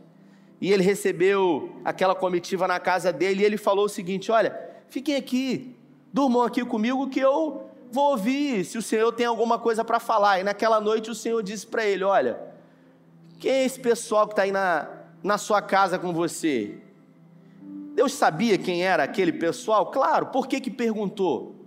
E 0.60 0.72
ele 0.72 0.82
recebeu 0.82 1.74
aquela 1.84 2.14
comitiva 2.14 2.68
na 2.68 2.78
casa 2.78 3.12
dele 3.12 3.42
e 3.42 3.44
ele 3.44 3.56
falou 3.56 3.86
o 3.86 3.88
seguinte: 3.88 4.30
Olha, 4.30 4.58
fiquem 4.88 5.16
aqui, 5.16 5.74
durmam 6.12 6.42
aqui 6.42 6.64
comigo 6.64 7.08
que 7.08 7.20
eu 7.20 7.70
vou 7.90 8.10
ouvir 8.10 8.64
se 8.64 8.76
o 8.76 8.82
Senhor 8.82 9.10
tem 9.12 9.26
alguma 9.26 9.58
coisa 9.58 9.84
para 9.84 9.98
falar. 9.98 10.40
E 10.40 10.44
naquela 10.44 10.80
noite 10.80 11.10
o 11.10 11.14
Senhor 11.14 11.42
disse 11.42 11.66
para 11.66 11.84
ele: 11.84 12.04
Olha, 12.04 12.38
quem 13.38 13.50
é 13.50 13.64
esse 13.64 13.80
pessoal 13.80 14.26
que 14.26 14.32
está 14.32 14.42
aí 14.42 14.52
na, 14.52 14.88
na 15.22 15.38
sua 15.38 15.62
casa 15.62 15.98
com 15.98 16.12
você? 16.12 16.78
Deus 17.94 18.12
sabia 18.12 18.56
quem 18.56 18.84
era 18.84 19.02
aquele 19.02 19.32
pessoal? 19.32 19.90
Claro, 19.90 20.26
por 20.26 20.46
que, 20.46 20.60
que 20.60 20.70
perguntou? 20.70 21.59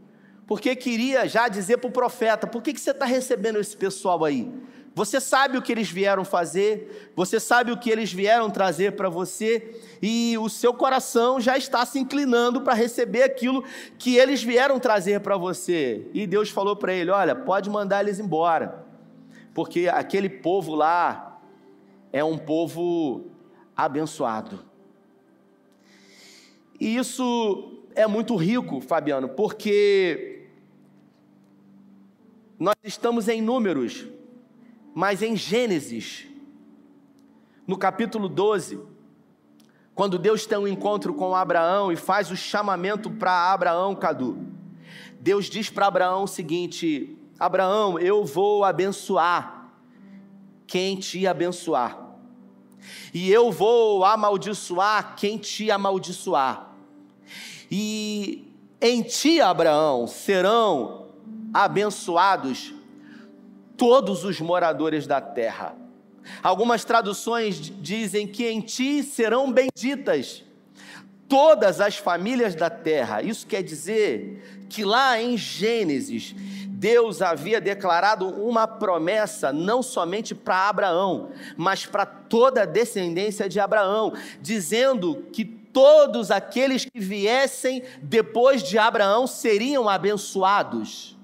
Porque 0.46 0.76
queria 0.76 1.28
já 1.28 1.48
dizer 1.48 1.78
para 1.78 1.88
o 1.88 1.92
profeta: 1.92 2.46
por 2.46 2.62
que, 2.62 2.74
que 2.74 2.82
você 2.82 2.92
está 2.92 3.06
recebendo 3.06 3.60
esse 3.60 3.76
pessoal 3.76 4.24
aí? 4.24 4.52
Você 4.96 5.20
sabe 5.20 5.58
o 5.58 5.62
que 5.62 5.72
eles 5.72 5.90
vieram 5.90 6.24
fazer, 6.24 7.12
você 7.16 7.40
sabe 7.40 7.72
o 7.72 7.78
que 7.78 7.90
eles 7.90 8.14
vieram 8.14 8.50
trazer 8.52 8.92
para 8.92 9.10
você, 9.10 9.82
e 10.00 10.38
o 10.38 10.48
seu 10.48 10.72
coração 10.72 11.42
já 11.42 11.58
está 11.58 11.84
se 11.84 11.98
inclinando 11.98 12.62
para 12.62 12.76
receber 12.76 13.24
aquilo 13.24 13.64
que 13.98 14.18
eles 14.18 14.44
vieram 14.44 14.80
trazer 14.80 15.20
para 15.22 15.36
você. 15.36 16.08
E 16.14 16.28
Deus 16.28 16.50
falou 16.50 16.76
para 16.76 16.94
ele: 16.94 17.10
Olha, 17.10 17.36
pode 17.36 17.70
mandar 17.70 18.02
eles 18.04 18.20
embora, 18.20 18.86
porque 19.54 19.88
aquele 19.88 20.30
povo 20.30 20.76
lá 20.76 21.42
é 22.12 22.24
um 22.24 22.38
povo 22.38 23.26
abençoado. 23.76 24.60
E 26.80 26.98
isso 26.98 27.82
é 27.96 28.06
muito 28.06 28.36
rico, 28.36 28.80
Fabiano, 28.80 29.30
porque 29.30 30.33
nós 32.60 32.76
estamos 32.84 33.28
em 33.28 33.42
Números, 33.42 34.06
mas 34.94 35.22
em 35.22 35.36
Gênesis, 35.36 36.26
no 37.66 37.78
capítulo 37.78 38.30
12, 38.30 38.80
quando 39.96 40.18
Deus 40.18 40.46
tem 40.46 40.58
um 40.58 40.68
encontro 40.68 41.14
com 41.14 41.36
Abraão 41.36 41.92
e 41.92 41.96
faz 41.96 42.32
o 42.32 42.36
chamamento 42.36 43.10
para 43.10 43.54
Abraão, 43.54 43.96
Cadu, 43.96 44.38
Deus 45.20 45.46
diz 45.46 45.70
para 45.70 45.88
Abraão 45.88 46.24
o 46.24 46.28
seguinte: 46.28 47.18
Abraão, 47.40 48.00
eu 48.00 48.26
vou 48.26 48.64
abençoar 48.64 49.72
quem 50.68 50.98
te 50.98 51.26
abençoar 51.28 52.04
e 53.14 53.32
eu 53.32 53.52
vou 53.52 54.04
amaldiçoar 54.04 55.16
quem 55.16 55.38
te 55.38 55.70
amaldiçoar. 55.70 56.72
E 57.70 58.52
em 58.82 59.02
ti, 59.02 59.40
Abraão, 59.40 60.08
serão 60.08 61.03
abençoados 61.54 62.74
todos 63.78 64.24
os 64.24 64.40
moradores 64.40 65.06
da 65.06 65.22
terra. 65.22 65.76
Algumas 66.42 66.86
traduções 66.86 67.60
dizem 67.60 68.28
que 68.28 68.48
em 68.48 68.62
ti 68.62 69.04
serão 69.04 69.52
benditas 69.52 70.44
todas 71.28 71.82
as 71.82 71.98
famílias 71.98 72.56
da 72.56 72.70
terra. 72.70 73.22
Isso 73.22 73.46
quer 73.46 73.64
dizer 73.64 74.66
que 74.70 74.86
lá 74.86 75.22
em 75.22 75.38
Gênesis, 75.38 76.34
Deus 76.68 77.22
havia 77.22 77.62
declarado 77.62 78.28
uma 78.28 78.68
promessa 78.68 79.52
não 79.54 79.82
somente 79.82 80.36
para 80.36 80.70
Abraão, 80.70 81.32
mas 81.56 81.86
para 81.86 82.06
toda 82.06 82.64
a 82.64 82.66
descendência 82.66 83.48
de 83.48 83.60
Abraão, 83.60 84.14
dizendo 84.42 85.26
que 85.32 85.46
todos 85.46 86.30
aqueles 86.30 86.86
que 86.86 87.00
viessem 87.00 87.84
depois 88.02 88.62
de 88.62 88.78
Abraão 88.78 89.26
seriam 89.26 89.90
abençoados. 89.90 91.18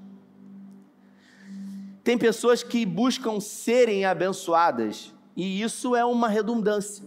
Tem 2.04 2.18
pessoas 2.18 2.64
que 2.64 2.86
buscam 2.86 3.40
serem 3.40 4.06
abençoadas, 4.06 5.14
e 5.36 5.62
isso 5.62 5.96
é 5.96 6.04
uma 6.04 6.28
redundância. 6.28 7.06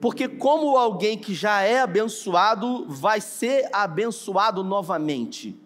Porque, 0.00 0.28
como 0.28 0.76
alguém 0.76 1.16
que 1.16 1.34
já 1.34 1.62
é 1.62 1.80
abençoado 1.80 2.86
vai 2.88 3.20
ser 3.20 3.68
abençoado 3.72 4.62
novamente? 4.62 5.58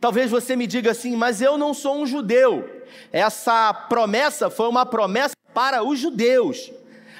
Talvez 0.00 0.30
você 0.30 0.54
me 0.54 0.66
diga 0.66 0.92
assim, 0.92 1.16
mas 1.16 1.42
eu 1.42 1.58
não 1.58 1.74
sou 1.74 1.96
um 1.96 2.06
judeu. 2.06 2.82
Essa 3.12 3.74
promessa 3.74 4.48
foi 4.48 4.68
uma 4.68 4.86
promessa 4.86 5.34
para 5.52 5.82
os 5.82 5.98
judeus. 5.98 6.70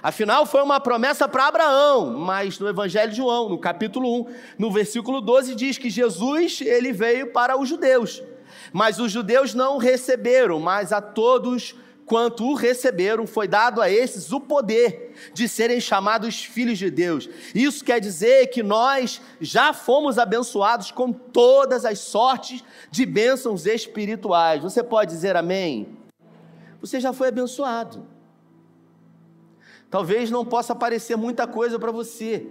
Afinal, 0.02 0.46
foi 0.46 0.62
uma 0.62 0.78
promessa 0.78 1.28
para 1.28 1.48
Abraão, 1.48 2.16
mas 2.16 2.58
no 2.58 2.68
Evangelho 2.68 3.10
de 3.10 3.16
João, 3.16 3.48
no 3.48 3.58
capítulo 3.58 4.22
1, 4.22 4.26
no 4.58 4.70
versículo 4.70 5.20
12, 5.20 5.56
diz 5.56 5.76
que 5.76 5.90
Jesus 5.90 6.60
ele 6.60 6.92
veio 6.92 7.32
para 7.32 7.58
os 7.58 7.68
judeus. 7.68 8.22
Mas 8.72 8.98
os 8.98 9.10
judeus 9.10 9.54
não 9.54 9.78
receberam, 9.78 10.60
mas 10.60 10.92
a 10.92 11.00
todos 11.00 11.74
quanto 12.08 12.44
o 12.46 12.54
receberam, 12.54 13.26
foi 13.26 13.46
dado 13.46 13.82
a 13.82 13.90
esses 13.90 14.32
o 14.32 14.40
poder 14.40 15.14
de 15.34 15.46
serem 15.46 15.78
chamados 15.78 16.42
filhos 16.42 16.78
de 16.78 16.90
Deus. 16.90 17.28
Isso 17.54 17.84
quer 17.84 18.00
dizer 18.00 18.46
que 18.48 18.62
nós 18.62 19.20
já 19.40 19.74
fomos 19.74 20.18
abençoados 20.18 20.90
com 20.90 21.12
todas 21.12 21.84
as 21.84 21.98
sortes 21.98 22.64
de 22.90 23.04
bênçãos 23.04 23.66
espirituais. 23.66 24.62
Você 24.62 24.82
pode 24.82 25.10
dizer 25.10 25.36
amém? 25.36 25.96
Você 26.80 26.98
já 26.98 27.12
foi 27.12 27.28
abençoado. 27.28 28.06
Talvez 29.90 30.30
não 30.30 30.44
possa 30.44 30.74
parecer 30.74 31.16
muita 31.16 31.46
coisa 31.46 31.78
para 31.78 31.92
você, 31.92 32.46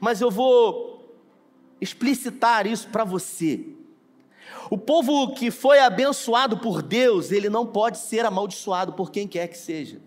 mas 0.00 0.20
eu 0.20 0.30
vou 0.30 1.16
explicitar 1.80 2.66
isso 2.66 2.88
para 2.88 3.04
você. 3.04 3.66
O 4.72 4.78
povo 4.78 5.34
que 5.34 5.50
foi 5.50 5.80
abençoado 5.80 6.56
por 6.56 6.80
Deus, 6.80 7.30
ele 7.30 7.50
não 7.50 7.66
pode 7.66 7.98
ser 7.98 8.24
amaldiçoado 8.24 8.94
por 8.94 9.10
quem 9.10 9.28
quer 9.28 9.46
que 9.48 9.58
seja. 9.58 10.00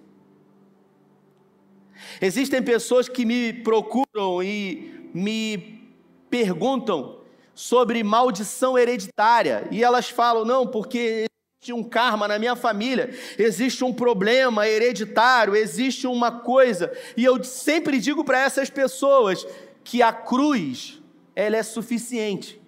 Existem 2.20 2.64
pessoas 2.64 3.08
que 3.08 3.26
me 3.26 3.54
procuram 3.54 4.42
e 4.42 5.12
me 5.14 5.88
perguntam 6.32 7.20
sobre 7.54 8.04
maldição 8.04 8.76
hereditária, 8.76 9.68
e 9.70 9.84
elas 9.84 10.10
falam: 10.10 10.44
não, 10.44 10.66
porque 10.66 11.28
existe 11.60 11.72
um 11.72 11.84
karma 11.84 12.28
na 12.28 12.40
minha 12.40 12.56
família, 12.56 13.16
existe 13.38 13.84
um 13.84 13.94
problema 13.94 14.68
hereditário, 14.68 15.56
existe 15.56 16.08
uma 16.08 16.40
coisa, 16.40 16.92
e 17.16 17.24
eu 17.24 17.44
sempre 17.44 18.00
digo 18.00 18.26
para 18.26 18.40
essas 18.40 18.72
pessoas 18.72 19.46
que 19.84 20.02
a 20.02 20.12
cruz, 20.12 21.00
ela 21.36 21.56
é 21.56 21.62
suficiente 21.62 22.65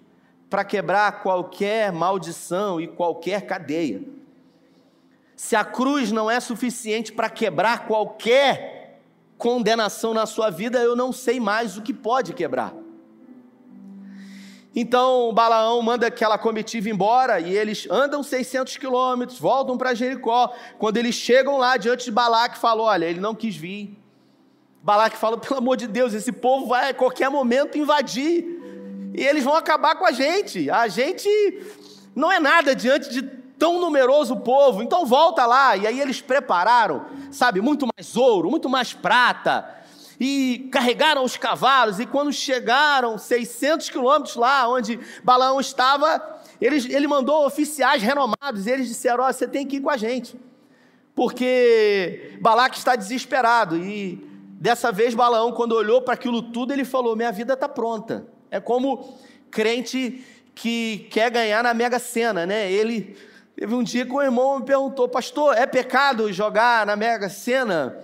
para 0.48 0.64
quebrar 0.64 1.22
qualquer 1.22 1.92
maldição 1.92 2.80
e 2.80 2.88
qualquer 2.88 3.46
cadeia. 3.46 4.02
Se 5.36 5.54
a 5.54 5.64
cruz 5.64 6.10
não 6.10 6.30
é 6.30 6.40
suficiente 6.40 7.12
para 7.12 7.30
quebrar 7.30 7.86
qualquer 7.86 9.00
condenação 9.36 10.12
na 10.12 10.26
sua 10.26 10.50
vida, 10.50 10.78
eu 10.80 10.96
não 10.96 11.12
sei 11.12 11.38
mais 11.38 11.76
o 11.76 11.82
que 11.82 11.94
pode 11.94 12.32
quebrar. 12.32 12.74
Então 14.74 15.32
Balaão 15.32 15.80
manda 15.82 16.06
aquela 16.06 16.38
comitiva 16.38 16.88
embora 16.88 17.40
e 17.40 17.56
eles 17.56 17.86
andam 17.90 18.22
600 18.22 18.76
quilômetros, 18.76 19.38
voltam 19.38 19.76
para 19.76 19.94
Jericó. 19.94 20.52
Quando 20.78 20.96
eles 20.96 21.14
chegam 21.14 21.58
lá 21.58 21.76
diante 21.76 22.06
de 22.06 22.10
Balaque, 22.10 22.58
falou: 22.58 22.86
Olha, 22.86 23.06
ele 23.06 23.20
não 23.20 23.34
quis 23.34 23.56
vir. 23.56 23.96
Balaque 24.82 25.16
fala: 25.16 25.38
Pelo 25.38 25.58
amor 25.58 25.76
de 25.76 25.86
Deus, 25.86 26.14
esse 26.14 26.32
povo 26.32 26.66
vai 26.66 26.90
a 26.90 26.94
qualquer 26.94 27.30
momento 27.30 27.78
invadir 27.78 28.57
e 29.14 29.22
eles 29.22 29.44
vão 29.44 29.54
acabar 29.54 29.96
com 29.96 30.06
a 30.06 30.12
gente. 30.12 30.70
A 30.70 30.88
gente 30.88 31.28
não 32.14 32.30
é 32.30 32.38
nada 32.40 32.74
diante 32.74 33.10
de 33.10 33.22
tão 33.58 33.80
numeroso 33.80 34.36
povo, 34.36 34.82
então 34.82 35.04
volta 35.04 35.44
lá. 35.44 35.76
E 35.76 35.86
aí 35.86 36.00
eles 36.00 36.20
prepararam, 36.20 37.06
sabe, 37.30 37.60
muito 37.60 37.86
mais 37.86 38.16
ouro, 38.16 38.50
muito 38.50 38.68
mais 38.68 38.92
prata, 38.92 39.68
e 40.20 40.68
carregaram 40.72 41.24
os 41.24 41.36
cavalos. 41.36 41.98
E 41.98 42.06
quando 42.06 42.32
chegaram 42.32 43.18
600 43.18 43.90
quilômetros 43.90 44.36
lá 44.36 44.68
onde 44.68 44.98
Balaão 45.24 45.60
estava, 45.60 46.40
eles, 46.60 46.86
ele 46.86 47.06
mandou 47.06 47.44
oficiais 47.44 48.02
renomados, 48.02 48.66
e 48.66 48.70
eles 48.70 48.88
disseram: 48.88 49.24
Ó, 49.24 49.28
oh, 49.28 49.32
você 49.32 49.46
tem 49.46 49.66
que 49.66 49.76
ir 49.76 49.80
com 49.80 49.90
a 49.90 49.96
gente, 49.96 50.38
porque 51.14 52.38
Balaque 52.40 52.78
está 52.78 52.94
desesperado. 52.94 53.76
E 53.76 54.16
dessa 54.52 54.92
vez, 54.92 55.14
Balaão, 55.14 55.52
quando 55.52 55.72
olhou 55.72 56.02
para 56.02 56.14
aquilo 56.14 56.42
tudo, 56.42 56.72
ele 56.72 56.84
falou: 56.84 57.16
Minha 57.16 57.32
vida 57.32 57.54
está 57.54 57.68
pronta. 57.68 58.37
É 58.50 58.60
como 58.60 59.18
crente 59.50 60.24
que 60.54 61.06
quer 61.10 61.30
ganhar 61.30 61.62
na 61.62 61.72
Mega 61.72 61.98
Sena, 61.98 62.44
né? 62.44 62.70
Ele 62.70 63.16
teve 63.54 63.74
um 63.74 63.82
dia 63.82 64.04
que 64.04 64.12
o 64.12 64.22
irmão 64.22 64.58
me 64.58 64.64
perguntou, 64.64 65.08
pastor, 65.08 65.56
é 65.56 65.66
pecado 65.66 66.32
jogar 66.32 66.84
na 66.86 66.96
Mega 66.96 67.28
Sena? 67.28 67.98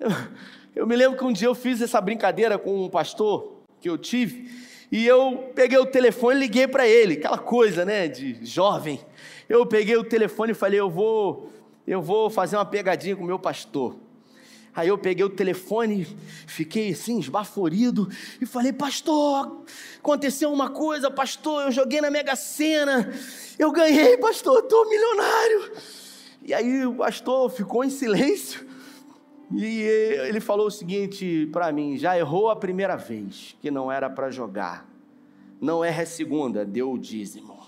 Eu, 0.00 0.10
eu 0.74 0.86
me 0.86 0.96
lembro 0.96 1.16
que 1.16 1.24
um 1.24 1.32
dia 1.32 1.48
eu 1.48 1.54
fiz 1.54 1.80
essa 1.80 2.00
brincadeira 2.00 2.58
com 2.58 2.84
um 2.84 2.88
pastor 2.88 3.62
que 3.80 3.88
eu 3.88 3.98
tive, 3.98 4.50
e 4.92 5.06
eu 5.06 5.50
peguei 5.54 5.78
o 5.78 5.86
telefone 5.86 6.36
e 6.36 6.40
liguei 6.40 6.68
para 6.68 6.86
ele, 6.86 7.14
aquela 7.14 7.38
coisa, 7.38 7.84
né, 7.84 8.06
de 8.08 8.44
jovem. 8.44 9.00
Eu 9.48 9.66
peguei 9.66 9.96
o 9.96 10.04
telefone 10.04 10.52
e 10.52 10.54
falei, 10.54 10.78
eu 10.78 10.90
vou, 10.90 11.50
eu 11.86 12.02
vou 12.02 12.28
fazer 12.28 12.56
uma 12.56 12.64
pegadinha 12.64 13.16
com 13.16 13.24
o 13.24 13.26
meu 13.26 13.38
pastor. 13.38 13.96
Aí 14.74 14.88
eu 14.88 14.96
peguei 14.96 15.24
o 15.24 15.28
telefone, 15.28 16.06
fiquei 16.46 16.92
assim, 16.92 17.18
esbaforido, 17.18 18.08
e 18.40 18.46
falei: 18.46 18.72
Pastor, 18.72 19.64
aconteceu 19.98 20.50
uma 20.50 20.70
coisa, 20.70 21.10
pastor. 21.10 21.64
Eu 21.64 21.72
joguei 21.72 22.00
na 22.00 22.10
Mega 22.10 22.34
Sena, 22.34 23.12
eu 23.58 23.70
ganhei, 23.70 24.16
pastor, 24.16 24.60
estou 24.60 24.88
milionário. 24.88 25.72
E 26.42 26.54
aí 26.54 26.86
o 26.86 26.94
pastor 26.94 27.50
ficou 27.50 27.84
em 27.84 27.90
silêncio, 27.90 28.66
e 29.54 29.82
ele 30.26 30.40
falou 30.40 30.68
o 30.68 30.70
seguinte 30.70 31.46
para 31.52 31.70
mim: 31.70 31.98
Já 31.98 32.16
errou 32.16 32.48
a 32.48 32.56
primeira 32.56 32.96
vez, 32.96 33.54
que 33.60 33.70
não 33.70 33.92
era 33.92 34.08
para 34.08 34.30
jogar, 34.30 34.88
não 35.60 35.84
erra 35.84 36.04
a 36.04 36.06
segunda, 36.06 36.64
deu 36.64 36.92
o 36.92 36.98
dízimo. 36.98 37.60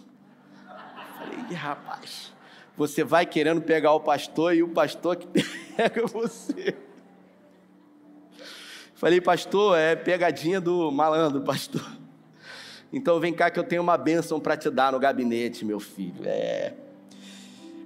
falei: 1.18 1.54
Rapaz, 1.54 2.32
você 2.74 3.04
vai 3.04 3.26
querendo 3.26 3.60
pegar 3.60 3.92
o 3.92 4.00
pastor 4.00 4.54
e 4.54 4.62
o 4.62 4.68
pastor 4.68 5.16
que 5.16 5.26
pega 5.76 6.06
você. 6.06 6.74
Falei, 9.04 9.20
pastor, 9.20 9.76
é 9.76 9.94
pegadinha 9.94 10.58
do 10.58 10.90
malandro, 10.90 11.42
pastor. 11.42 11.84
Então 12.90 13.20
vem 13.20 13.34
cá 13.34 13.50
que 13.50 13.58
eu 13.58 13.64
tenho 13.64 13.82
uma 13.82 13.98
bênção 13.98 14.40
para 14.40 14.56
te 14.56 14.70
dar 14.70 14.92
no 14.92 14.98
gabinete, 14.98 15.62
meu 15.62 15.78
filho. 15.78 16.22
É. 16.24 16.72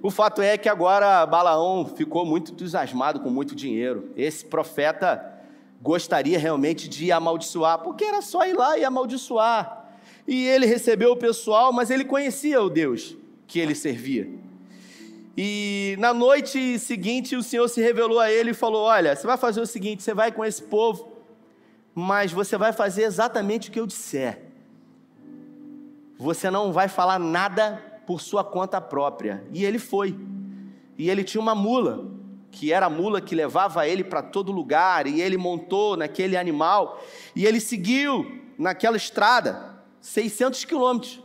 O 0.01 0.09
fato 0.09 0.41
é 0.41 0.57
que 0.57 0.69
agora 0.69 1.25
Balaão 1.25 1.85
ficou 1.85 2.25
muito 2.25 2.53
entusiasmado 2.53 3.19
com 3.19 3.29
muito 3.29 3.53
dinheiro. 3.53 4.11
Esse 4.15 4.45
profeta 4.45 5.41
gostaria 5.81 6.39
realmente 6.39 6.87
de 6.87 7.11
amaldiçoar, 7.11 7.79
porque 7.79 8.05
era 8.05 8.21
só 8.21 8.47
ir 8.47 8.53
lá 8.53 8.77
e 8.77 8.85
amaldiçoar. 8.85 9.89
E 10.25 10.47
ele 10.47 10.67
recebeu 10.67 11.11
o 11.11 11.17
pessoal, 11.17 11.73
mas 11.73 11.89
ele 11.89 12.05
conhecia 12.05 12.61
o 12.61 12.69
Deus 12.69 13.17
que 13.45 13.59
ele 13.59 13.75
servia. 13.75 14.29
E 15.41 15.95
na 15.99 16.13
noite 16.13 16.77
seguinte, 16.79 17.33
o 17.33 17.41
Senhor 17.41 17.65
se 17.69 17.81
revelou 17.81 18.19
a 18.19 18.29
ele 18.29 18.51
e 18.51 18.53
falou: 18.53 18.83
Olha, 18.83 19.15
você 19.15 19.25
vai 19.25 19.37
fazer 19.37 19.61
o 19.61 19.65
seguinte: 19.65 20.03
você 20.03 20.13
vai 20.13 20.33
com 20.33 20.43
esse 20.43 20.61
povo, 20.61 21.08
mas 21.99 22.31
você 22.31 22.57
vai 22.57 22.71
fazer 22.71 23.03
exatamente 23.03 23.69
o 23.69 23.71
que 23.71 23.79
eu 23.79 23.85
disser. 23.85 24.41
Você 26.17 26.49
não 26.49 26.71
vai 26.71 26.87
falar 26.87 27.19
nada 27.19 27.83
por 28.07 28.21
sua 28.21 28.43
conta 28.43 28.79
própria. 28.79 29.43
E 29.53 29.65
ele 29.65 29.77
foi. 29.77 30.17
E 30.97 31.09
ele 31.09 31.23
tinha 31.23 31.41
uma 31.41 31.53
mula, 31.53 32.09
que 32.51 32.71
era 32.71 32.85
a 32.85 32.89
mula 32.89 33.21
que 33.21 33.35
levava 33.35 33.87
ele 33.87 34.03
para 34.03 34.21
todo 34.21 34.51
lugar, 34.51 35.07
e 35.07 35.21
ele 35.21 35.37
montou 35.37 35.95
naquele 35.95 36.35
animal, 36.35 37.01
e 37.35 37.45
ele 37.45 37.59
seguiu 37.59 38.39
naquela 38.57 38.97
estrada, 38.97 39.81
600 40.01 40.65
quilômetros. 40.65 41.21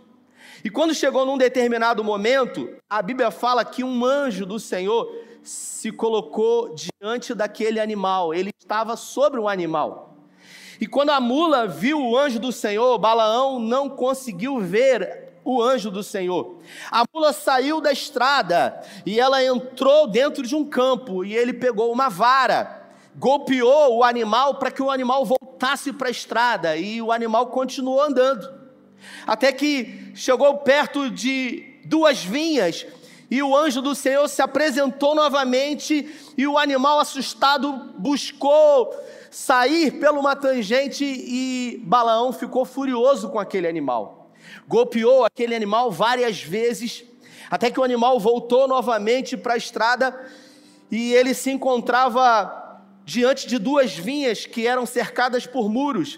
E 0.63 0.71
quando 0.71 0.95
chegou 0.95 1.27
num 1.27 1.39
determinado 1.39 2.05
momento, 2.05 2.69
a 2.89 3.03
Bíblia 3.03 3.31
fala 3.31 3.65
que 3.65 3.83
um 3.83 4.05
anjo 4.05 4.47
do 4.47 4.61
Senhor 4.61 5.09
se 5.43 5.91
colocou 5.93 6.75
diante 6.75 7.35
daquele 7.35 7.81
animal, 7.81 8.33
ele 8.33 8.51
estava 8.59 8.97
sobre 8.97 9.41
o 9.41 9.49
animal. 9.49 10.14
E 10.81 10.87
quando 10.87 11.11
a 11.11 11.21
mula 11.21 11.67
viu 11.67 12.01
o 12.01 12.17
anjo 12.17 12.39
do 12.39 12.53
Senhor, 12.53 12.99
Balaão 12.99 13.59
não 13.59 13.89
conseguiu 13.89 14.59
ver 14.61 15.35
o 15.45 15.63
anjo 15.63 15.91
do 15.91 16.03
Senhor. 16.03 16.59
A 16.91 17.05
mula 17.13 17.33
saiu 17.33 17.81
da 17.81 17.93
estrada 17.93 18.81
e 19.05 19.21
ela 19.21 19.45
entrou 19.45 20.07
dentro 20.07 20.43
de 20.47 20.55
um 20.55 20.65
campo 20.65 21.25
e 21.25 21.35
ele 21.35 21.53
pegou 21.53 21.93
uma 21.93 22.09
vara, 22.09 22.89
golpeou 23.17 23.99
o 23.99 24.05
animal 24.05 24.55
para 24.57 24.71
que 24.71 24.83
o 24.83 24.91
animal 24.91 25.25
voltasse 25.25 25.93
para 25.93 26.09
a 26.09 26.11
estrada 26.11 26.77
e 26.77 27.01
o 27.01 27.13
animal 27.13 27.49
continuou 27.49 28.01
andando 28.01 28.65
até 29.27 29.53
que 29.53 30.13
chegou 30.15 30.59
perto 30.59 31.11
de 31.11 31.81
duas 31.85 32.23
vinhas 32.23 32.87
e 33.31 33.43
o 33.43 33.57
anjo 33.57 33.81
do 33.81 33.95
Senhor 33.95 34.29
se 34.29 34.43
apresentou 34.43 35.15
novamente 35.15 36.09
e 36.37 36.47
o 36.47 36.59
animal 36.59 37.01
assustado 37.01 37.73
buscou 37.99 38.95
sair 39.35 39.91
pela 39.99 40.21
uma 40.21 40.37
tangente 40.37 41.05
e 41.05 41.83
Balaão 41.83 42.33
ficou 42.33 42.65
furioso 42.65 43.29
com 43.31 43.41
aquele 43.41 43.67
animal. 43.67 44.31
Golpeou 44.69 45.25
aquele 45.25 45.57
animal 45.57 45.91
várias 45.91 46.41
vezes, 46.41 47.03
até 47.51 47.69
que 47.69 47.81
o 47.81 47.83
animal 47.83 48.21
voltou 48.21 48.69
novamente 48.69 49.37
para 49.37 49.55
a 49.55 49.57
estrada 49.57 50.25
e 50.89 51.13
ele 51.13 51.35
se 51.35 51.51
encontrava 51.51 52.81
diante 53.05 53.49
de 53.49 53.59
duas 53.59 53.97
vinhas 53.97 54.47
que 54.47 54.69
eram 54.69 54.87
cercadas 54.87 55.49
por 55.49 55.69
muros. 55.69 56.17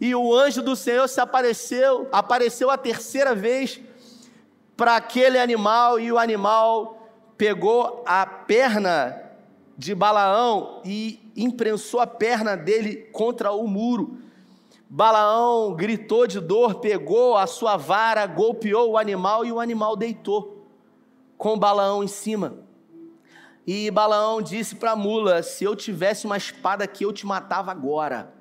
E 0.00 0.12
o 0.12 0.34
anjo 0.34 0.60
do 0.60 0.74
Senhor 0.74 1.06
se 1.08 1.20
apareceu, 1.20 2.08
apareceu 2.10 2.68
a 2.68 2.76
terceira 2.76 3.32
vez 3.32 3.80
para 4.76 4.96
aquele 4.96 5.38
animal 5.38 6.00
e 6.00 6.10
o 6.10 6.18
animal 6.18 7.08
pegou 7.38 8.02
a 8.04 8.26
perna 8.26 9.25
de 9.76 9.94
Balaão 9.94 10.80
e 10.84 11.20
imprensou 11.36 12.00
a 12.00 12.06
perna 12.06 12.56
dele 12.56 12.96
contra 13.12 13.52
o 13.52 13.66
muro. 13.66 14.18
Balaão 14.88 15.74
gritou 15.74 16.26
de 16.26 16.40
dor, 16.40 16.76
pegou 16.76 17.36
a 17.36 17.46
sua 17.46 17.76
vara, 17.76 18.26
golpeou 18.26 18.92
o 18.92 18.98
animal 18.98 19.44
e 19.44 19.52
o 19.52 19.60
animal 19.60 19.96
deitou, 19.96 20.66
com 21.36 21.58
Balaão 21.58 22.04
em 22.04 22.08
cima. 22.08 22.58
E 23.66 23.90
Balaão 23.90 24.40
disse 24.40 24.76
para 24.76 24.92
a 24.92 24.96
mula: 24.96 25.42
Se 25.42 25.64
eu 25.64 25.74
tivesse 25.74 26.24
uma 26.24 26.36
espada 26.36 26.84
aqui, 26.84 27.04
eu 27.04 27.12
te 27.12 27.26
matava 27.26 27.72
agora. 27.72 28.32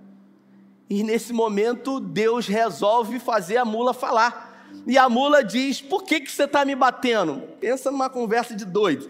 E 0.88 1.04
nesse 1.04 1.34
momento, 1.34 2.00
Deus 2.00 2.48
resolve 2.48 3.20
fazer 3.20 3.58
a 3.58 3.66
mula 3.66 3.92
falar. 3.92 4.54
E 4.86 5.00
a 5.00 5.10
mula 5.10 5.44
diz: 5.44 5.82
Por 5.82 6.04
que, 6.04 6.22
que 6.22 6.32
você 6.32 6.44
está 6.44 6.64
me 6.64 6.76
batendo? 6.76 7.42
Pensa 7.60 7.90
numa 7.90 8.08
conversa 8.10 8.56
de 8.56 8.66
doido. 8.66 9.10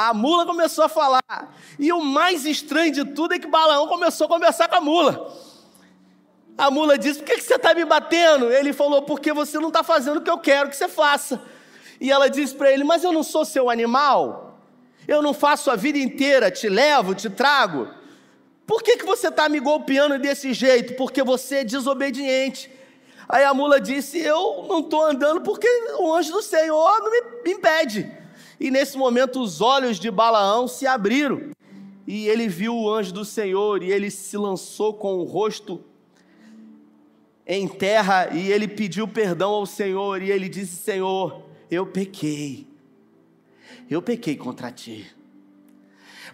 A 0.00 0.14
mula 0.14 0.46
começou 0.46 0.84
a 0.84 0.88
falar. 0.88 1.52
E 1.76 1.92
o 1.92 2.00
mais 2.00 2.46
estranho 2.46 2.92
de 2.92 3.04
tudo 3.04 3.34
é 3.34 3.38
que 3.40 3.48
Balaão 3.48 3.88
começou 3.88 4.26
a 4.26 4.28
conversar 4.28 4.68
com 4.68 4.76
a 4.76 4.80
mula. 4.80 5.36
A 6.56 6.70
mula 6.70 6.96
disse: 6.96 7.18
Por 7.18 7.26
que, 7.26 7.40
você 7.40 7.56
está 7.56 7.74
me 7.74 7.84
batendo? 7.84 8.48
Ele 8.48 8.72
falou: 8.72 9.02
Porque 9.02 9.32
você 9.32 9.58
não 9.58 9.66
está 9.66 9.82
fazendo 9.82 10.18
o 10.18 10.20
que 10.20 10.30
eu 10.30 10.38
quero 10.38 10.68
que 10.70 10.76
você 10.76 10.86
faça. 10.86 11.42
E 12.00 12.12
ela 12.12 12.30
disse 12.30 12.54
para 12.54 12.70
ele: 12.70 12.84
Mas 12.84 13.02
eu 13.02 13.10
não 13.10 13.24
sou 13.24 13.44
seu 13.44 13.68
animal. 13.68 14.60
Eu 15.08 15.20
não 15.20 15.34
faço 15.34 15.68
a 15.68 15.74
vida 15.74 15.98
inteira, 15.98 16.48
te 16.48 16.68
levo, 16.68 17.12
te 17.12 17.28
trago. 17.28 17.88
Por 18.68 18.84
que, 18.84 18.98
que 18.98 19.04
você 19.04 19.26
está 19.26 19.48
me 19.48 19.58
golpeando 19.58 20.16
desse 20.16 20.52
jeito? 20.52 20.94
Porque 20.94 21.24
você 21.24 21.56
é 21.56 21.64
desobediente. 21.64 22.70
Aí 23.28 23.42
a 23.42 23.52
mula 23.52 23.80
disse: 23.80 24.20
Eu 24.20 24.64
não 24.68 24.78
estou 24.78 25.04
andando 25.04 25.40
porque 25.40 25.66
o 25.98 26.14
anjo 26.14 26.30
do 26.30 26.42
Senhor 26.42 27.00
não 27.00 27.10
me 27.10 27.50
impede. 27.50 28.17
E 28.60 28.70
nesse 28.70 28.96
momento 28.96 29.40
os 29.40 29.60
olhos 29.60 29.98
de 29.98 30.10
Balaão 30.10 30.66
se 30.66 30.86
abriram. 30.86 31.50
E 32.06 32.26
ele 32.28 32.48
viu 32.48 32.74
o 32.74 32.92
anjo 32.92 33.12
do 33.12 33.24
Senhor 33.24 33.82
e 33.82 33.92
ele 33.92 34.10
se 34.10 34.36
lançou 34.36 34.94
com 34.94 35.16
o 35.18 35.24
rosto 35.24 35.84
em 37.46 37.68
terra 37.68 38.28
e 38.34 38.50
ele 38.50 38.66
pediu 38.66 39.06
perdão 39.06 39.50
ao 39.50 39.66
Senhor 39.66 40.22
e 40.22 40.30
ele 40.30 40.48
disse: 40.48 40.76
Senhor, 40.76 41.42
eu 41.70 41.86
pequei. 41.86 42.66
Eu 43.90 44.02
pequei 44.02 44.36
contra 44.36 44.70
ti. 44.70 45.06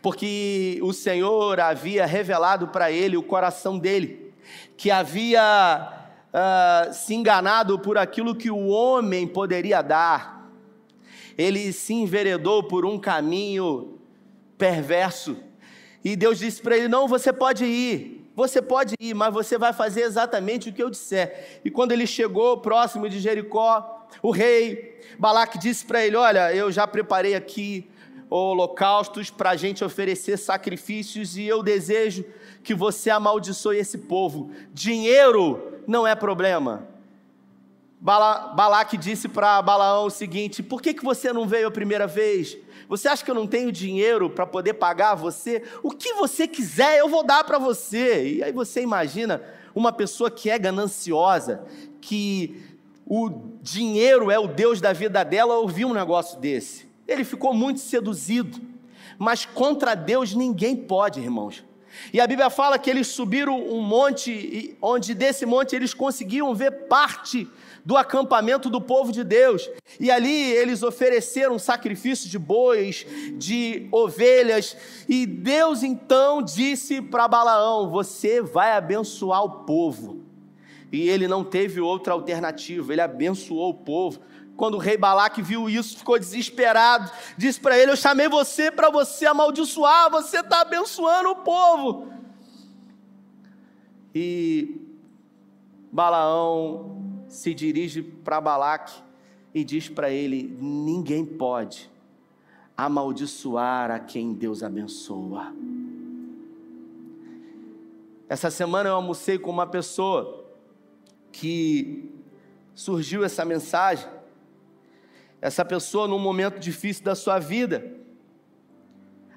Porque 0.02 0.78
o 0.82 0.92
Senhor 0.92 1.60
havia 1.60 2.04
revelado 2.04 2.68
para 2.68 2.90
ele 2.90 3.16
o 3.16 3.22
coração 3.22 3.78
dele, 3.78 4.32
que 4.76 4.90
havia 4.90 6.04
uh, 6.28 6.92
se 6.92 7.14
enganado 7.14 7.78
por 7.78 7.96
aquilo 7.96 8.34
que 8.34 8.50
o 8.50 8.66
homem 8.66 9.26
poderia 9.26 9.80
dar 9.82 10.33
ele 11.36 11.72
se 11.72 11.92
enveredou 11.94 12.62
por 12.62 12.84
um 12.84 12.98
caminho 12.98 13.98
perverso. 14.56 15.36
E 16.04 16.16
Deus 16.16 16.38
disse 16.38 16.60
para 16.60 16.76
ele: 16.76 16.88
Não, 16.88 17.08
você 17.08 17.32
pode 17.32 17.64
ir, 17.64 18.30
você 18.34 18.60
pode 18.60 18.94
ir, 19.00 19.14
mas 19.14 19.32
você 19.32 19.56
vai 19.56 19.72
fazer 19.72 20.02
exatamente 20.02 20.68
o 20.68 20.72
que 20.72 20.82
eu 20.82 20.90
disser. 20.90 21.60
E 21.64 21.70
quando 21.70 21.92
ele 21.92 22.06
chegou 22.06 22.58
próximo 22.58 23.08
de 23.08 23.20
Jericó, 23.20 24.06
o 24.22 24.30
rei 24.30 25.00
Balaque 25.18 25.58
disse 25.58 25.84
para 25.84 26.04
ele: 26.04 26.16
Olha, 26.16 26.54
eu 26.54 26.70
já 26.70 26.86
preparei 26.86 27.34
aqui 27.34 27.88
holocaustos 28.28 29.30
para 29.30 29.50
a 29.50 29.56
gente 29.56 29.84
oferecer 29.84 30.36
sacrifícios 30.36 31.36
e 31.36 31.44
eu 31.46 31.62
desejo 31.62 32.24
que 32.62 32.74
você 32.74 33.10
amaldiçoe 33.10 33.78
esse 33.78 33.98
povo. 33.98 34.50
Dinheiro 34.72 35.80
não 35.86 36.06
é 36.06 36.14
problema. 36.14 36.93
Bala, 38.04 38.48
Balaque 38.48 38.98
disse 38.98 39.30
para 39.30 39.62
Balaão 39.62 40.04
o 40.04 40.10
seguinte: 40.10 40.62
Por 40.62 40.82
que, 40.82 40.92
que 40.92 41.02
você 41.02 41.32
não 41.32 41.48
veio 41.48 41.68
a 41.68 41.70
primeira 41.70 42.06
vez? 42.06 42.54
Você 42.86 43.08
acha 43.08 43.24
que 43.24 43.30
eu 43.30 43.34
não 43.34 43.46
tenho 43.46 43.72
dinheiro 43.72 44.28
para 44.28 44.46
poder 44.46 44.74
pagar 44.74 45.14
você? 45.14 45.62
O 45.82 45.90
que 45.90 46.12
você 46.12 46.46
quiser, 46.46 46.98
eu 46.98 47.08
vou 47.08 47.24
dar 47.24 47.44
para 47.44 47.56
você. 47.56 48.28
E 48.28 48.42
aí 48.42 48.52
você 48.52 48.82
imagina 48.82 49.42
uma 49.74 49.90
pessoa 49.90 50.30
que 50.30 50.50
é 50.50 50.58
gananciosa, 50.58 51.64
que 51.98 52.62
o 53.06 53.30
dinheiro 53.62 54.30
é 54.30 54.38
o 54.38 54.48
Deus 54.48 54.82
da 54.82 54.92
vida 54.92 55.24
dela, 55.24 55.56
ouvir 55.56 55.86
um 55.86 55.94
negócio 55.94 56.38
desse. 56.38 56.86
Ele 57.08 57.24
ficou 57.24 57.54
muito 57.54 57.80
seduzido. 57.80 58.60
Mas 59.16 59.46
contra 59.46 59.94
Deus 59.94 60.34
ninguém 60.34 60.76
pode, 60.76 61.20
irmãos. 61.20 61.64
E 62.12 62.20
a 62.20 62.26
Bíblia 62.26 62.50
fala 62.50 62.78
que 62.78 62.90
eles 62.90 63.06
subiram 63.06 63.58
um 63.58 63.80
monte, 63.80 64.76
onde 64.82 65.14
desse 65.14 65.46
monte 65.46 65.74
eles 65.74 65.94
conseguiam 65.94 66.54
ver 66.54 66.86
parte 66.86 67.48
do 67.84 67.96
acampamento 67.96 68.70
do 68.70 68.80
povo 68.80 69.12
de 69.12 69.22
Deus. 69.22 69.68
E 70.00 70.10
ali 70.10 70.52
eles 70.52 70.82
ofereceram 70.82 71.58
sacrifício 71.58 72.28
de 72.30 72.38
bois, 72.38 73.06
de 73.36 73.86
ovelhas. 73.92 74.76
E 75.08 75.26
Deus 75.26 75.82
então 75.82 76.42
disse 76.42 77.02
para 77.02 77.28
Balaão: 77.28 77.90
Você 77.90 78.40
vai 78.40 78.72
abençoar 78.72 79.44
o 79.44 79.64
povo. 79.64 80.22
E 80.90 81.08
ele 81.08 81.28
não 81.28 81.44
teve 81.44 81.80
outra 81.80 82.12
alternativa, 82.12 82.92
ele 82.92 83.00
abençoou 83.00 83.70
o 83.70 83.74
povo. 83.74 84.20
Quando 84.56 84.74
o 84.74 84.78
rei 84.78 84.96
Balaque 84.96 85.42
viu 85.42 85.68
isso, 85.68 85.98
ficou 85.98 86.18
desesperado. 86.18 87.10
Disse 87.36 87.60
para 87.60 87.78
ele: 87.78 87.90
Eu 87.90 87.96
chamei 87.96 88.28
você 88.28 88.70
para 88.70 88.88
você 88.88 89.26
amaldiçoar, 89.26 90.10
você 90.10 90.38
está 90.38 90.60
abençoando 90.62 91.30
o 91.30 91.36
povo. 91.36 92.08
E 94.14 94.80
Balaão 95.90 97.03
se 97.28 97.54
dirige 97.54 98.02
para 98.02 98.40
Balaque 98.40 99.02
e 99.52 99.64
diz 99.64 99.88
para 99.88 100.10
ele: 100.10 100.56
Ninguém 100.60 101.24
pode 101.24 101.90
amaldiçoar 102.76 103.90
a 103.90 103.98
quem 103.98 104.32
Deus 104.32 104.62
abençoa. 104.62 105.54
Essa 108.28 108.50
semana 108.50 108.88
eu 108.88 108.94
almocei 108.94 109.38
com 109.38 109.50
uma 109.50 109.66
pessoa 109.66 110.44
que 111.30 112.10
surgiu 112.74 113.24
essa 113.24 113.44
mensagem. 113.44 114.08
Essa 115.40 115.64
pessoa, 115.64 116.08
num 116.08 116.18
momento 116.18 116.58
difícil 116.58 117.04
da 117.04 117.14
sua 117.14 117.38
vida, 117.38 117.94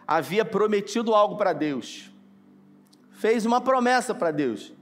havia 0.07 0.45
prometido 0.45 1.13
algo 1.13 1.35
para 1.35 1.51
Deus, 1.51 2.09
fez 3.11 3.45
uma 3.45 3.59
promessa 3.59 4.15
para 4.15 4.31
Deus. 4.31 4.76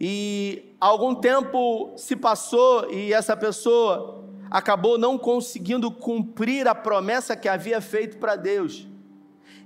E 0.00 0.74
algum 0.80 1.14
tempo 1.14 1.92
se 1.96 2.14
passou 2.14 2.90
e 2.90 3.12
essa 3.12 3.36
pessoa 3.36 4.24
acabou 4.50 4.96
não 4.96 5.18
conseguindo 5.18 5.90
cumprir 5.90 6.68
a 6.68 6.74
promessa 6.74 7.36
que 7.36 7.48
havia 7.48 7.80
feito 7.80 8.18
para 8.18 8.36
Deus. 8.36 8.86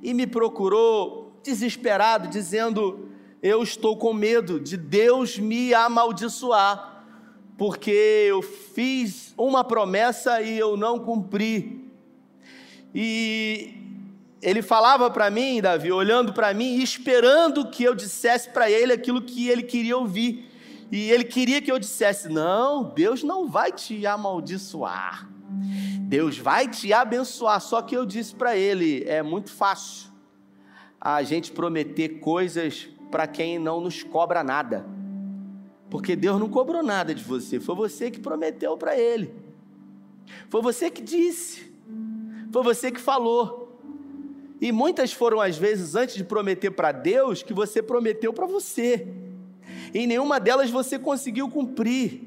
E 0.03 0.15
me 0.15 0.27
procurou 0.27 1.39
desesperado, 1.43 2.29
dizendo: 2.29 3.09
Eu 3.43 3.63
estou 3.63 3.97
com 3.97 4.13
medo 4.13 4.59
de 4.59 4.77
Deus 4.77 5.39
me 5.39 5.75
amaldiçoar, 5.75 7.05
porque 7.59 7.91
eu 7.91 8.41
fiz 8.41 9.35
uma 9.37 9.63
promessa 9.63 10.41
e 10.41 10.59
eu 10.59 10.77
não 10.77 10.99
cumpri. 10.99 11.91
E 12.95 13.82
ele 14.43 14.61
falava 14.61 15.09
para 15.09 15.31
mim, 15.31 15.63
Davi, 15.63 15.93
olhando 15.93 16.33
para 16.33 16.53
mim 16.53 16.75
e 16.79 16.83
esperando 16.83 17.71
que 17.71 17.85
eu 17.85 17.95
dissesse 17.95 18.51
para 18.51 18.69
ele 18.69 18.93
aquilo 18.93 19.23
que 19.23 19.49
ele 19.49 19.63
queria 19.63 19.97
ouvir. 19.97 20.51
E 20.91 21.11
ele 21.11 21.23
queria 21.23 21.63
que 21.63 21.71
eu 21.71 21.79
dissesse: 21.79 22.29
Não, 22.29 22.83
Deus 22.83 23.23
não 23.23 23.49
vai 23.49 23.71
te 23.71 24.05
amaldiçoar. 24.05 25.31
Deus 26.01 26.37
vai 26.37 26.67
te 26.67 26.93
abençoar. 26.93 27.61
Só 27.61 27.81
que 27.81 27.97
eu 27.97 28.05
disse 28.05 28.35
para 28.35 28.57
ele: 28.57 29.05
É 29.07 29.23
muito 29.23 29.53
fácil 29.53 30.11
a 31.01 31.23
gente 31.23 31.53
prometer 31.53 32.19
coisas 32.19 32.89
para 33.13 33.29
quem 33.29 33.61
não 33.61 33.81
nos 33.81 34.03
cobra 34.03 34.43
nada. 34.43 34.85
Porque 35.89 36.17
Deus 36.17 36.41
não 36.41 36.49
cobrou 36.49 36.83
nada 36.83 37.15
de 37.15 37.23
você, 37.23 37.61
foi 37.61 37.77
você 37.77 38.11
que 38.11 38.19
prometeu 38.19 38.77
para 38.77 38.99
ele. 38.99 39.33
Foi 40.49 40.61
você 40.61 40.91
que 40.91 41.03
disse. 41.03 41.73
Foi 42.51 42.63
você 42.63 42.91
que 42.91 43.01
falou. 43.01 43.62
E 44.63 44.71
muitas 44.71 45.13
foram 45.13 45.41
as 45.41 45.59
vezes 45.59 45.97
antes 45.97 46.15
de 46.15 46.23
prometer 46.23 46.71
para 46.71 46.93
Deus 46.93 47.43
que 47.43 47.53
você 47.53 47.83
prometeu 47.83 48.33
para 48.33 48.47
você. 48.47 49.09
E 49.93 50.07
nenhuma 50.07 50.39
delas 50.39 50.71
você 50.71 51.01
conseguiu 51.01 51.51
cumprir. 51.51 52.21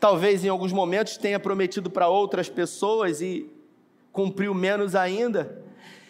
Talvez 0.00 0.42
em 0.42 0.48
alguns 0.48 0.72
momentos 0.72 1.18
tenha 1.18 1.38
prometido 1.38 1.90
para 1.90 2.08
outras 2.08 2.48
pessoas 2.48 3.20
e 3.20 3.50
cumpriu 4.10 4.54
menos 4.54 4.94
ainda. 4.94 5.62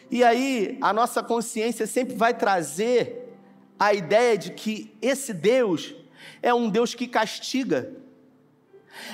E 0.09 0.23
aí 0.23 0.79
a 0.81 0.92
nossa 0.92 1.25
consciência 1.25 1.88
sempre 1.88 2.14
vai 2.14 2.33
trazer 2.33 3.37
a 3.77 3.92
ideia 3.92 4.38
de 4.38 4.53
que 4.53 4.94
esse 5.03 5.35
Deus 5.35 5.92
é 6.40 6.55
um 6.55 6.71
Deus 6.71 6.94
que 6.94 7.09
castiga, 7.09 7.94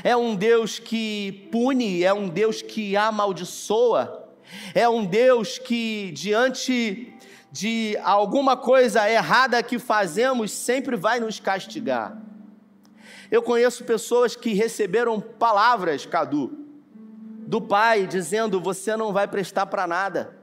é 0.02 0.14
um 0.14 0.37
Deus 0.37 0.78
que 0.78 1.48
pune, 1.50 2.04
é 2.04 2.12
um 2.12 2.28
Deus 2.28 2.61
que 2.61 2.94
amaldiçoa, 2.98 4.23
é 4.75 4.88
um 4.88 5.05
Deus 5.05 5.59
que, 5.59 6.11
diante 6.12 7.12
de 7.51 7.97
alguma 8.03 8.57
coisa 8.57 9.09
errada 9.09 9.62
que 9.62 9.79
fazemos, 9.79 10.51
sempre 10.51 10.97
vai 10.97 11.21
nos 11.21 11.38
castigar. 11.38 12.19
Eu 13.31 13.43
conheço 13.43 13.85
pessoas 13.85 14.35
que 14.35 14.53
receberam 14.55 15.21
palavras, 15.21 16.05
Cadu, 16.05 16.59
do 17.47 17.61
pai, 17.61 18.07
dizendo: 18.07 18.61
Você 18.61 18.97
não 18.97 19.12
vai 19.12 19.29
prestar 19.29 19.67
para 19.67 19.87
nada, 19.87 20.37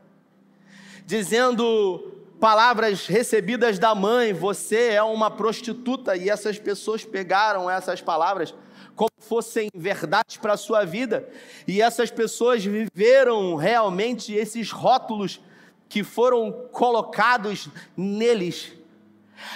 dizendo 1.06 2.12
palavras 2.40 3.08
recebidas 3.08 3.78
da 3.78 3.94
mãe: 3.94 4.34
Você 4.34 4.90
é 4.90 5.04
uma 5.04 5.30
prostituta, 5.30 6.16
e 6.16 6.30
essas 6.30 6.58
pessoas 6.58 7.04
pegaram 7.04 7.70
essas 7.70 8.02
palavras 8.02 8.54
como 9.02 9.10
fossem 9.18 9.68
verdades 9.74 10.38
para 10.38 10.54
a 10.54 10.58
sua 10.58 10.86
vida, 10.86 11.28
e 11.68 11.82
essas 11.82 12.12
pessoas 12.12 12.64
viveram 12.64 13.56
realmente 13.56 14.32
esses 14.32 14.70
rótulos 14.70 15.42
que 15.90 16.04
foram 16.04 16.68
colocados 16.72 17.68
neles, 17.98 18.72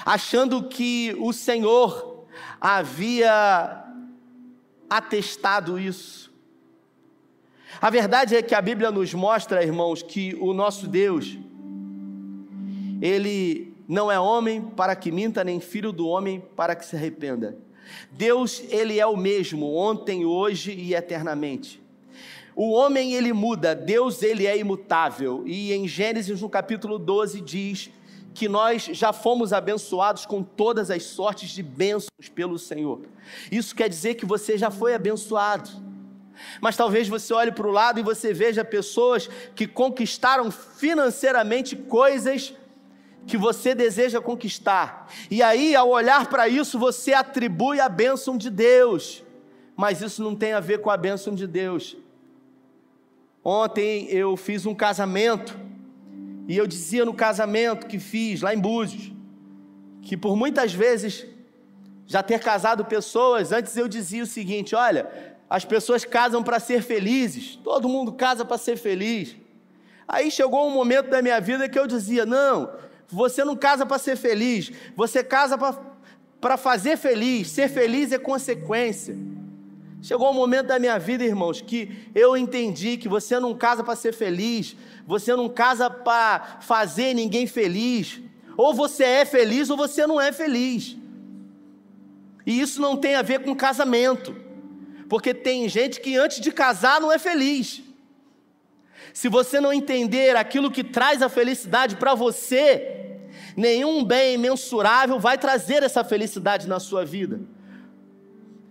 achando 0.04 0.68
que 0.68 1.16
o 1.20 1.32
Senhor 1.32 2.26
havia 2.60 3.86
atestado 4.90 5.78
isso. 5.78 6.34
A 7.80 7.92
verdade 7.92 8.36
é 8.36 8.42
que 8.42 8.56
a 8.56 8.62
Bíblia 8.64 8.90
nos 8.90 9.14
mostra, 9.14 9.64
irmãos, 9.64 10.02
que 10.02 10.36
o 10.42 10.56
nosso 10.56 10.88
Deus, 10.88 11.38
ele 13.00 13.76
não 13.88 14.12
é 14.12 14.20
homem 14.20 14.60
para 14.60 14.96
que 14.96 15.12
minta, 15.12 15.44
nem 15.44 15.60
filho 15.60 15.92
do 15.92 16.08
homem 16.08 16.44
para 16.56 16.76
que 16.76 16.84
se 16.84 16.96
arrependa. 16.96 17.64
Deus, 18.12 18.64
ele 18.70 19.00
é 19.00 19.06
o 19.06 19.18
mesmo, 19.18 19.76
ontem, 19.76 20.26
hoje 20.26 20.72
e 20.72 20.94
eternamente. 20.94 21.82
O 22.56 22.72
homem, 22.72 23.14
ele 23.14 23.34
muda, 23.34 23.76
Deus, 23.76 24.24
ele 24.24 24.48
é 24.48 24.58
imutável. 24.58 25.44
E 25.46 25.74
em 25.74 25.88
Gênesis, 25.88 26.42
no 26.42 26.50
capítulo 26.50 26.98
12, 26.98 27.42
diz 27.42 27.90
que 28.34 28.48
nós 28.48 28.84
já 28.92 29.12
fomos 29.12 29.54
abençoados 29.54 30.26
com 30.26 30.44
todas 30.44 30.92
as 30.92 31.04
sortes 31.04 31.50
de 31.50 31.64
bênçãos 31.64 32.30
pelo 32.34 32.58
Senhor. 32.60 33.02
Isso 33.52 33.76
quer 33.76 33.90
dizer 33.90 34.16
que 34.16 34.26
você 34.26 34.58
já 34.58 34.70
foi 34.70 34.94
abençoado. 34.94 35.70
Mas 36.60 36.76
talvez 36.76 37.08
você 37.08 37.34
olhe 37.34 37.52
para 37.52 37.68
o 37.68 37.72
lado 37.72 38.00
e 38.00 38.04
você 38.04 38.34
veja 38.34 38.64
pessoas 38.64 39.30
que 39.56 39.66
conquistaram 39.66 40.52
financeiramente 40.52 41.76
coisas 41.76 42.54
que 43.28 43.38
você 43.38 43.74
deseja 43.74 44.22
conquistar. 44.22 45.12
E 45.30 45.42
aí, 45.42 45.76
ao 45.76 45.90
olhar 45.90 46.28
para 46.28 46.48
isso, 46.48 46.78
você 46.78 47.14
atribui 47.14 47.80
a 47.80 47.90
bênção 47.90 48.38
de 48.38 48.50
Deus. 48.50 49.24
Mas 49.76 50.02
isso 50.02 50.24
não 50.24 50.36
tem 50.36 50.54
a 50.54 50.60
ver 50.60 50.80
com 50.80 50.90
a 50.90 50.98
bênção 50.98 51.34
de 51.34 51.48
Deus. 51.48 51.98
Ontem 53.44 54.08
eu 54.10 54.36
fiz 54.36 54.66
um 54.66 54.74
casamento 54.74 55.58
e 56.48 56.58
eu 56.58 56.66
dizia 56.66 57.06
no 57.06 57.14
casamento 57.14 57.88
que 57.88 58.00
fiz 58.00 58.42
lá 58.42 58.54
em 58.54 58.60
Búzios 58.60 59.16
que 60.06 60.16
por 60.16 60.36
muitas 60.36 60.72
vezes 60.72 61.26
já 62.06 62.22
ter 62.22 62.40
casado 62.40 62.86
pessoas, 62.86 63.52
antes 63.52 63.76
eu 63.76 63.88
dizia 63.88 64.24
o 64.24 64.28
seguinte: 64.28 64.76
olha, 64.76 65.10
as 65.50 65.66
pessoas 65.66 66.06
casam 66.06 66.44
para 66.44 66.60
ser 66.60 66.84
felizes, 66.84 67.56
todo 67.58 67.90
mundo 67.90 68.14
casa 68.14 68.46
para 68.46 68.58
ser 68.58 68.78
feliz. 68.78 69.36
Aí 70.08 70.30
chegou 70.30 70.68
um 70.68 70.72
momento 70.72 71.10
da 71.10 71.22
minha 71.22 71.42
vida 71.42 71.68
que 71.68 71.78
eu 71.78 71.88
dizia: 71.88 72.26
não, 72.26 72.70
você 73.08 73.44
não 73.44 73.56
casa 73.56 73.86
para 73.86 73.98
ser 73.98 74.16
feliz, 74.16 74.72
você 74.96 75.24
casa 75.24 75.58
para 76.40 76.58
fazer 76.58 76.98
feliz, 76.98 77.50
ser 77.50 77.70
feliz 77.70 78.12
é 78.12 78.18
consequência. 78.18 79.18
Chegou 80.02 80.30
um 80.30 80.36
momento 80.36 80.68
da 80.68 80.78
minha 80.78 81.00
vida, 81.00 81.24
irmãos, 81.24 81.62
que 81.62 82.10
eu 82.14 82.38
entendi 82.38 82.96
que 82.96 83.10
você 83.10 83.40
não 83.40 83.56
casa 83.56 83.84
para 83.84 83.96
ser 83.96 84.14
feliz, 84.14 84.76
você 85.08 85.36
não 85.36 85.50
casa 85.50 85.90
para 85.90 86.60
fazer 86.62 87.16
ninguém 87.16 87.48
feliz. 87.48 88.22
Ou 88.56 88.74
você 88.74 89.04
é 89.04 89.26
feliz 89.26 89.70
ou 89.70 89.76
você 89.76 90.06
não 90.06 90.22
é 90.22 90.32
feliz. 90.32 90.96
E 92.46 92.62
isso 92.62 92.80
não 92.80 92.96
tem 92.96 93.16
a 93.16 93.24
ver 93.24 93.44
com 93.44 93.56
casamento. 93.56 94.36
Porque 95.10 95.34
tem 95.34 95.68
gente 95.68 96.00
que 96.00 96.16
antes 96.16 96.40
de 96.40 96.52
casar 96.52 97.02
não 97.02 97.12
é 97.12 97.18
feliz. 97.18 97.82
Se 99.14 99.28
você 99.28 99.60
não 99.60 99.74
entender 99.74 100.36
aquilo 100.36 100.70
que 100.70 100.84
traz 100.84 101.22
a 101.22 101.30
felicidade 101.30 101.96
para 101.96 102.14
você, 102.14 102.95
nenhum 103.56 104.04
bem 104.04 104.38
mensurável 104.38 105.20
vai 105.20 105.38
trazer 105.38 105.84
essa 105.84 106.04
felicidade 106.04 106.68
na 106.68 106.80
sua 106.80 107.06
vida. 107.06 107.42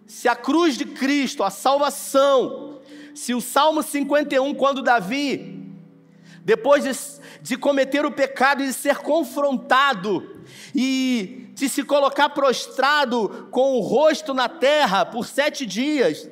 Se 0.06 0.28
a 0.28 0.36
cruz 0.36 0.76
de 0.76 0.84
Cristo, 0.84 1.42
a 1.42 1.50
salvação, 1.50 2.80
se 3.14 3.34
o 3.34 3.40
Salmo 3.40 3.82
51, 3.82 4.54
quando 4.54 4.82
Davi, 4.82 5.62
depois 6.44 6.84
de, 6.84 6.92
de 7.42 7.56
cometer 7.56 8.04
o 8.04 8.12
pecado 8.12 8.62
e 8.62 8.66
de 8.66 8.72
ser 8.72 8.98
confrontado, 8.98 10.34
e 10.74 11.50
de 11.54 11.68
se 11.68 11.84
colocar 11.84 12.30
prostrado 12.30 13.48
com 13.50 13.74
o 13.74 13.80
rosto 13.80 14.34
na 14.34 14.48
terra 14.48 15.06
por 15.06 15.26
sete 15.26 15.64
dias 15.64 16.28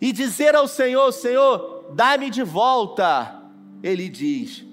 e 0.00 0.12
dizer 0.12 0.54
ao 0.54 0.68
Senhor: 0.68 1.12
Senhor, 1.12 1.92
dá-me 1.94 2.30
de 2.30 2.42
volta. 2.42 3.42
Ele 3.82 4.08
diz: 4.08 4.64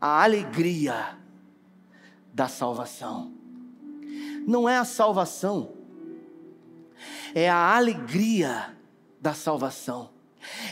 a 0.00 0.22
alegria 0.22 1.18
da 2.32 2.48
salvação. 2.48 3.32
Não 4.46 4.68
é 4.68 4.78
a 4.78 4.84
salvação, 4.84 5.72
é 7.34 7.50
a 7.50 7.76
alegria 7.76 8.76
da 9.20 9.34
salvação. 9.34 10.10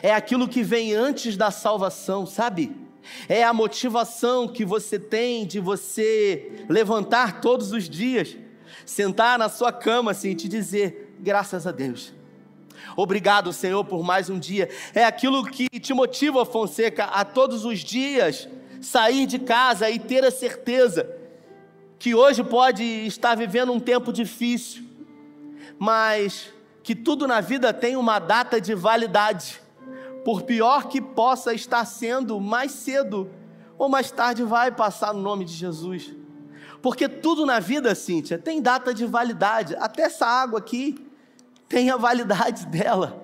É 0.02 0.14
aquilo 0.14 0.48
que 0.48 0.62
vem 0.62 0.94
antes 0.94 1.36
da 1.36 1.50
salvação, 1.50 2.24
sabe? 2.24 2.86
é 3.28 3.42
a 3.44 3.52
motivação 3.52 4.48
que 4.48 4.64
você 4.64 4.98
tem 4.98 5.46
de 5.46 5.60
você 5.60 6.64
levantar 6.68 7.40
todos 7.40 7.72
os 7.72 7.88
dias, 7.88 8.36
sentar 8.84 9.38
na 9.38 9.48
sua 9.48 9.72
cama 9.72 10.10
assim 10.10 10.30
e 10.30 10.34
te 10.34 10.48
dizer: 10.48 11.14
graças 11.20 11.66
a 11.66 11.72
Deus. 11.72 12.12
Obrigado, 12.96 13.52
Senhor, 13.52 13.84
por 13.84 14.02
mais 14.02 14.30
um 14.30 14.38
dia. 14.38 14.68
É 14.94 15.04
aquilo 15.04 15.44
que 15.44 15.68
te 15.80 15.92
motiva, 15.92 16.44
Fonseca, 16.44 17.04
a 17.04 17.24
todos 17.24 17.64
os 17.64 17.80
dias 17.80 18.48
sair 18.80 19.26
de 19.26 19.38
casa 19.38 19.88
e 19.90 19.98
ter 19.98 20.24
a 20.24 20.30
certeza 20.30 21.08
que 21.98 22.14
hoje 22.14 22.44
pode 22.44 22.84
estar 22.84 23.34
vivendo 23.34 23.72
um 23.72 23.80
tempo 23.80 24.12
difícil, 24.12 24.84
mas 25.78 26.52
que 26.82 26.94
tudo 26.94 27.26
na 27.26 27.40
vida 27.40 27.72
tem 27.72 27.96
uma 27.96 28.18
data 28.18 28.60
de 28.60 28.74
validade 28.74 29.60
por 30.24 30.42
pior 30.42 30.88
que 30.88 31.00
possa 31.00 31.54
estar 31.54 31.84
sendo, 31.84 32.40
mais 32.40 32.72
cedo 32.72 33.30
ou 33.78 33.88
mais 33.88 34.10
tarde 34.10 34.42
vai 34.42 34.70
passar 34.70 35.12
no 35.12 35.20
nome 35.20 35.44
de 35.44 35.52
Jesus. 35.52 36.12
Porque 36.82 37.08
tudo 37.08 37.44
na 37.44 37.58
vida, 37.58 37.94
Cíntia, 37.94 38.38
tem 38.38 38.60
data 38.60 38.94
de 38.94 39.06
validade. 39.06 39.74
Até 39.76 40.02
essa 40.02 40.26
água 40.26 40.58
aqui 40.58 41.04
tem 41.68 41.90
a 41.90 41.96
validade 41.96 42.66
dela. 42.70 43.22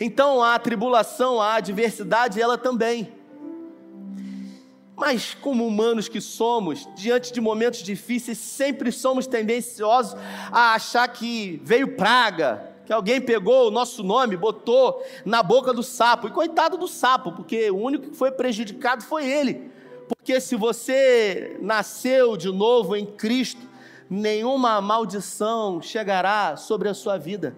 Então 0.00 0.42
a 0.42 0.58
tribulação, 0.58 1.40
a 1.40 1.54
adversidade, 1.54 2.40
ela 2.40 2.56
também. 2.56 3.17
Mas, 4.98 5.32
como 5.32 5.64
humanos 5.64 6.08
que 6.08 6.20
somos, 6.20 6.88
diante 6.96 7.32
de 7.32 7.40
momentos 7.40 7.84
difíceis, 7.84 8.36
sempre 8.36 8.90
somos 8.90 9.28
tendenciosos 9.28 10.18
a 10.50 10.74
achar 10.74 11.06
que 11.06 11.60
veio 11.62 11.94
praga, 11.94 12.72
que 12.84 12.92
alguém 12.92 13.20
pegou 13.20 13.68
o 13.68 13.70
nosso 13.70 14.02
nome, 14.02 14.36
botou 14.36 15.00
na 15.24 15.40
boca 15.40 15.72
do 15.72 15.84
sapo. 15.84 16.26
E 16.26 16.32
coitado 16.32 16.76
do 16.76 16.88
sapo, 16.88 17.30
porque 17.30 17.70
o 17.70 17.76
único 17.76 18.10
que 18.10 18.16
foi 18.16 18.32
prejudicado 18.32 19.04
foi 19.04 19.24
ele. 19.30 19.70
Porque 20.08 20.40
se 20.40 20.56
você 20.56 21.56
nasceu 21.62 22.36
de 22.36 22.50
novo 22.50 22.96
em 22.96 23.06
Cristo, 23.06 23.68
nenhuma 24.10 24.80
maldição 24.80 25.80
chegará 25.80 26.56
sobre 26.56 26.88
a 26.88 26.94
sua 26.94 27.16
vida. 27.16 27.56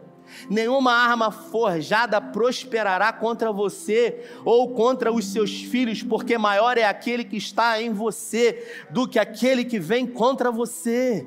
Nenhuma 0.48 0.92
arma 0.92 1.30
forjada 1.30 2.20
prosperará 2.20 3.12
contra 3.12 3.52
você 3.52 4.24
ou 4.44 4.74
contra 4.74 5.12
os 5.12 5.26
seus 5.26 5.62
filhos, 5.62 6.02
porque 6.02 6.36
maior 6.38 6.78
é 6.78 6.84
aquele 6.84 7.24
que 7.24 7.36
está 7.36 7.80
em 7.80 7.92
você 7.92 8.84
do 8.90 9.06
que 9.08 9.18
aquele 9.18 9.64
que 9.64 9.78
vem 9.78 10.06
contra 10.06 10.50
você. 10.50 11.26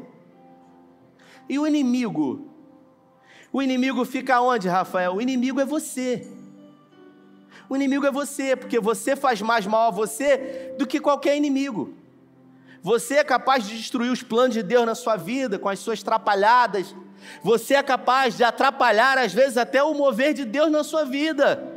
E 1.47 1.59
o 1.59 1.67
inimigo 1.67 2.53
o 3.53 3.61
inimigo 3.61 4.03
fica 4.03 4.41
onde, 4.41 4.67
Rafael? 4.67 5.13
O 5.13 5.21
inimigo 5.21 5.61
é 5.61 5.65
você. 5.65 6.27
O 7.69 7.75
inimigo 7.75 8.03
é 8.03 8.11
você, 8.11 8.55
porque 8.55 8.79
você 8.79 9.15
faz 9.15 9.43
mais 9.43 9.67
mal 9.67 9.89
a 9.89 9.91
você 9.91 10.73
do 10.79 10.87
que 10.87 10.99
qualquer 10.99 11.37
inimigo. 11.37 11.93
Você 12.81 13.15
é 13.15 13.23
capaz 13.23 13.67
de 13.67 13.77
destruir 13.77 14.11
os 14.11 14.23
planos 14.23 14.55
de 14.55 14.63
Deus 14.63 14.87
na 14.87 14.95
sua 14.95 15.15
vida 15.15 15.59
com 15.59 15.69
as 15.69 15.77
suas 15.77 16.01
trapalhadas. 16.01 16.95
Você 17.41 17.75
é 17.75 17.83
capaz 17.83 18.35
de 18.37 18.43
atrapalhar, 18.43 19.17
às 19.17 19.33
vezes, 19.33 19.57
até 19.57 19.81
o 19.83 19.93
mover 19.93 20.33
de 20.33 20.45
Deus 20.45 20.71
na 20.71 20.83
sua 20.83 21.03
vida. 21.05 21.71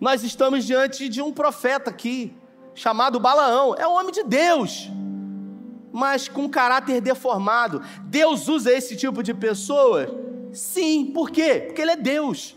Nós 0.00 0.22
estamos 0.22 0.64
diante 0.64 1.08
de 1.08 1.22
um 1.22 1.32
profeta 1.32 1.90
aqui, 1.90 2.34
chamado 2.74 3.18
Balaão. 3.18 3.74
É 3.78 3.86
um 3.86 3.92
homem 3.92 4.12
de 4.12 4.22
Deus. 4.22 4.90
mas 5.96 6.28
com 6.28 6.46
caráter 6.46 7.00
deformado. 7.00 7.82
Deus 8.04 8.48
usa 8.48 8.70
esse 8.70 8.94
tipo 8.96 9.22
de 9.22 9.32
pessoa? 9.32 10.14
Sim, 10.52 11.06
por 11.06 11.30
quê? 11.30 11.62
Porque 11.66 11.80
Ele 11.80 11.92
é 11.92 11.96
Deus, 11.96 12.54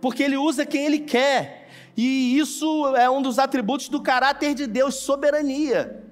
porque 0.00 0.24
Ele 0.24 0.36
usa 0.36 0.66
quem 0.66 0.84
Ele 0.84 0.98
quer, 0.98 1.68
e 1.96 2.36
isso 2.36 2.96
é 2.96 3.08
um 3.08 3.22
dos 3.22 3.38
atributos 3.38 3.88
do 3.88 4.02
caráter 4.02 4.54
de 4.54 4.66
Deus, 4.66 4.96
soberania. 4.96 6.02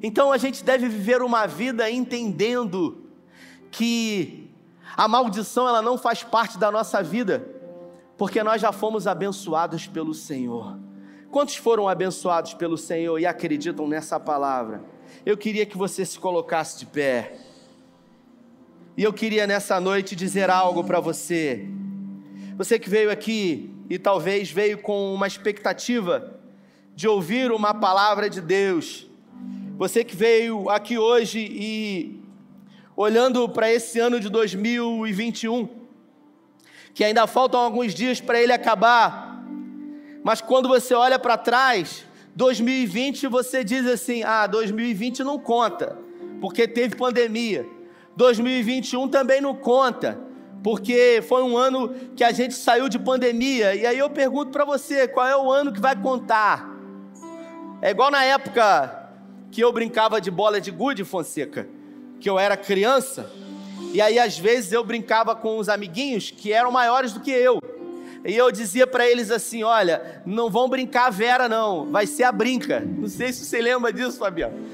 Então 0.00 0.30
a 0.30 0.38
gente 0.38 0.62
deve 0.62 0.88
viver 0.88 1.20
uma 1.20 1.46
vida 1.48 1.90
entendendo 1.90 3.07
que 3.70 4.50
a 4.96 5.06
maldição 5.06 5.68
ela 5.68 5.82
não 5.82 5.96
faz 5.96 6.22
parte 6.22 6.58
da 6.58 6.70
nossa 6.70 7.02
vida, 7.02 7.46
porque 8.16 8.42
nós 8.42 8.60
já 8.60 8.72
fomos 8.72 9.06
abençoados 9.06 9.86
pelo 9.86 10.12
Senhor. 10.12 10.78
Quantos 11.30 11.56
foram 11.56 11.88
abençoados 11.88 12.54
pelo 12.54 12.78
Senhor 12.78 13.18
e 13.18 13.26
acreditam 13.26 13.86
nessa 13.86 14.18
palavra? 14.18 14.82
Eu 15.24 15.36
queria 15.36 15.66
que 15.66 15.76
você 15.76 16.04
se 16.04 16.18
colocasse 16.18 16.78
de 16.78 16.86
pé. 16.86 17.38
E 18.96 19.02
eu 19.04 19.12
queria 19.12 19.46
nessa 19.46 19.78
noite 19.78 20.16
dizer 20.16 20.50
algo 20.50 20.82
para 20.82 20.98
você. 21.00 21.68
Você 22.56 22.78
que 22.78 22.90
veio 22.90 23.10
aqui 23.10 23.72
e 23.88 23.98
talvez 23.98 24.50
veio 24.50 24.78
com 24.78 25.14
uma 25.14 25.26
expectativa 25.26 26.34
de 26.96 27.06
ouvir 27.06 27.52
uma 27.52 27.72
palavra 27.72 28.28
de 28.28 28.40
Deus. 28.40 29.06
Você 29.76 30.02
que 30.02 30.16
veio 30.16 30.68
aqui 30.68 30.98
hoje 30.98 31.38
e 31.38 32.20
olhando 32.98 33.48
para 33.48 33.72
esse 33.72 34.00
ano 34.00 34.18
de 34.18 34.28
2021, 34.28 35.68
que 36.92 37.04
ainda 37.04 37.28
faltam 37.28 37.60
alguns 37.60 37.94
dias 37.94 38.20
para 38.20 38.42
ele 38.42 38.52
acabar, 38.52 39.40
mas 40.24 40.40
quando 40.40 40.68
você 40.68 40.94
olha 40.94 41.16
para 41.16 41.38
trás, 41.38 42.04
2020 42.34 43.28
você 43.28 43.62
diz 43.62 43.86
assim: 43.86 44.24
ah, 44.24 44.48
2020 44.48 45.22
não 45.22 45.38
conta, 45.38 45.96
porque 46.40 46.66
teve 46.66 46.96
pandemia. 46.96 47.64
2021 48.16 49.06
também 49.06 49.40
não 49.40 49.54
conta, 49.54 50.18
porque 50.60 51.22
foi 51.28 51.44
um 51.44 51.56
ano 51.56 51.94
que 52.16 52.24
a 52.24 52.32
gente 52.32 52.54
saiu 52.54 52.88
de 52.88 52.98
pandemia. 52.98 53.76
E 53.76 53.86
aí 53.86 53.96
eu 53.96 54.10
pergunto 54.10 54.50
para 54.50 54.64
você: 54.64 55.06
qual 55.06 55.24
é 55.24 55.36
o 55.36 55.52
ano 55.52 55.72
que 55.72 55.80
vai 55.80 55.94
contar? 55.94 56.68
É 57.80 57.92
igual 57.92 58.10
na 58.10 58.24
época 58.24 59.08
que 59.52 59.60
eu 59.60 59.72
brincava 59.72 60.20
de 60.20 60.32
bola 60.32 60.60
de 60.60 60.72
gude, 60.72 61.04
Fonseca, 61.04 61.77
que 62.20 62.28
eu 62.28 62.38
era 62.38 62.56
criança, 62.56 63.30
e 63.92 64.00
aí 64.00 64.18
às 64.18 64.38
vezes 64.38 64.72
eu 64.72 64.84
brincava 64.84 65.34
com 65.34 65.58
os 65.58 65.68
amiguinhos 65.68 66.30
que 66.30 66.52
eram 66.52 66.70
maiores 66.70 67.12
do 67.12 67.20
que 67.20 67.30
eu. 67.30 67.60
E 68.24 68.36
eu 68.36 68.50
dizia 68.50 68.86
para 68.86 69.08
eles 69.08 69.30
assim: 69.30 69.62
olha, 69.62 70.22
não 70.26 70.50
vão 70.50 70.68
brincar 70.68 71.10
Vera, 71.10 71.48
não, 71.48 71.90
vai 71.90 72.06
ser 72.06 72.24
a 72.24 72.32
brinca. 72.32 72.80
Não 72.80 73.08
sei 73.08 73.32
se 73.32 73.44
você 73.44 73.60
lembra 73.60 73.92
disso, 73.92 74.18
Fabiano. 74.18 74.66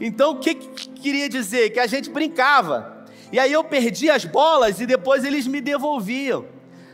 Então 0.00 0.32
o 0.32 0.38
que, 0.38 0.54
que 0.54 0.88
queria 0.88 1.28
dizer? 1.28 1.70
Que 1.70 1.80
a 1.80 1.86
gente 1.86 2.08
brincava. 2.10 3.04
E 3.30 3.38
aí 3.38 3.52
eu 3.52 3.64
perdia 3.64 4.14
as 4.14 4.24
bolas 4.24 4.80
e 4.80 4.86
depois 4.86 5.24
eles 5.24 5.46
me 5.46 5.60
devolviam. 5.60 6.44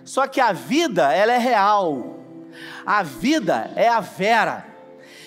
Só 0.04 0.26
que 0.26 0.40
a 0.40 0.52
vida, 0.52 1.12
ela 1.12 1.32
é 1.32 1.38
real. 1.38 2.18
A 2.86 3.02
vida 3.02 3.70
é 3.76 3.88
a 3.88 4.00
Vera. 4.00 4.66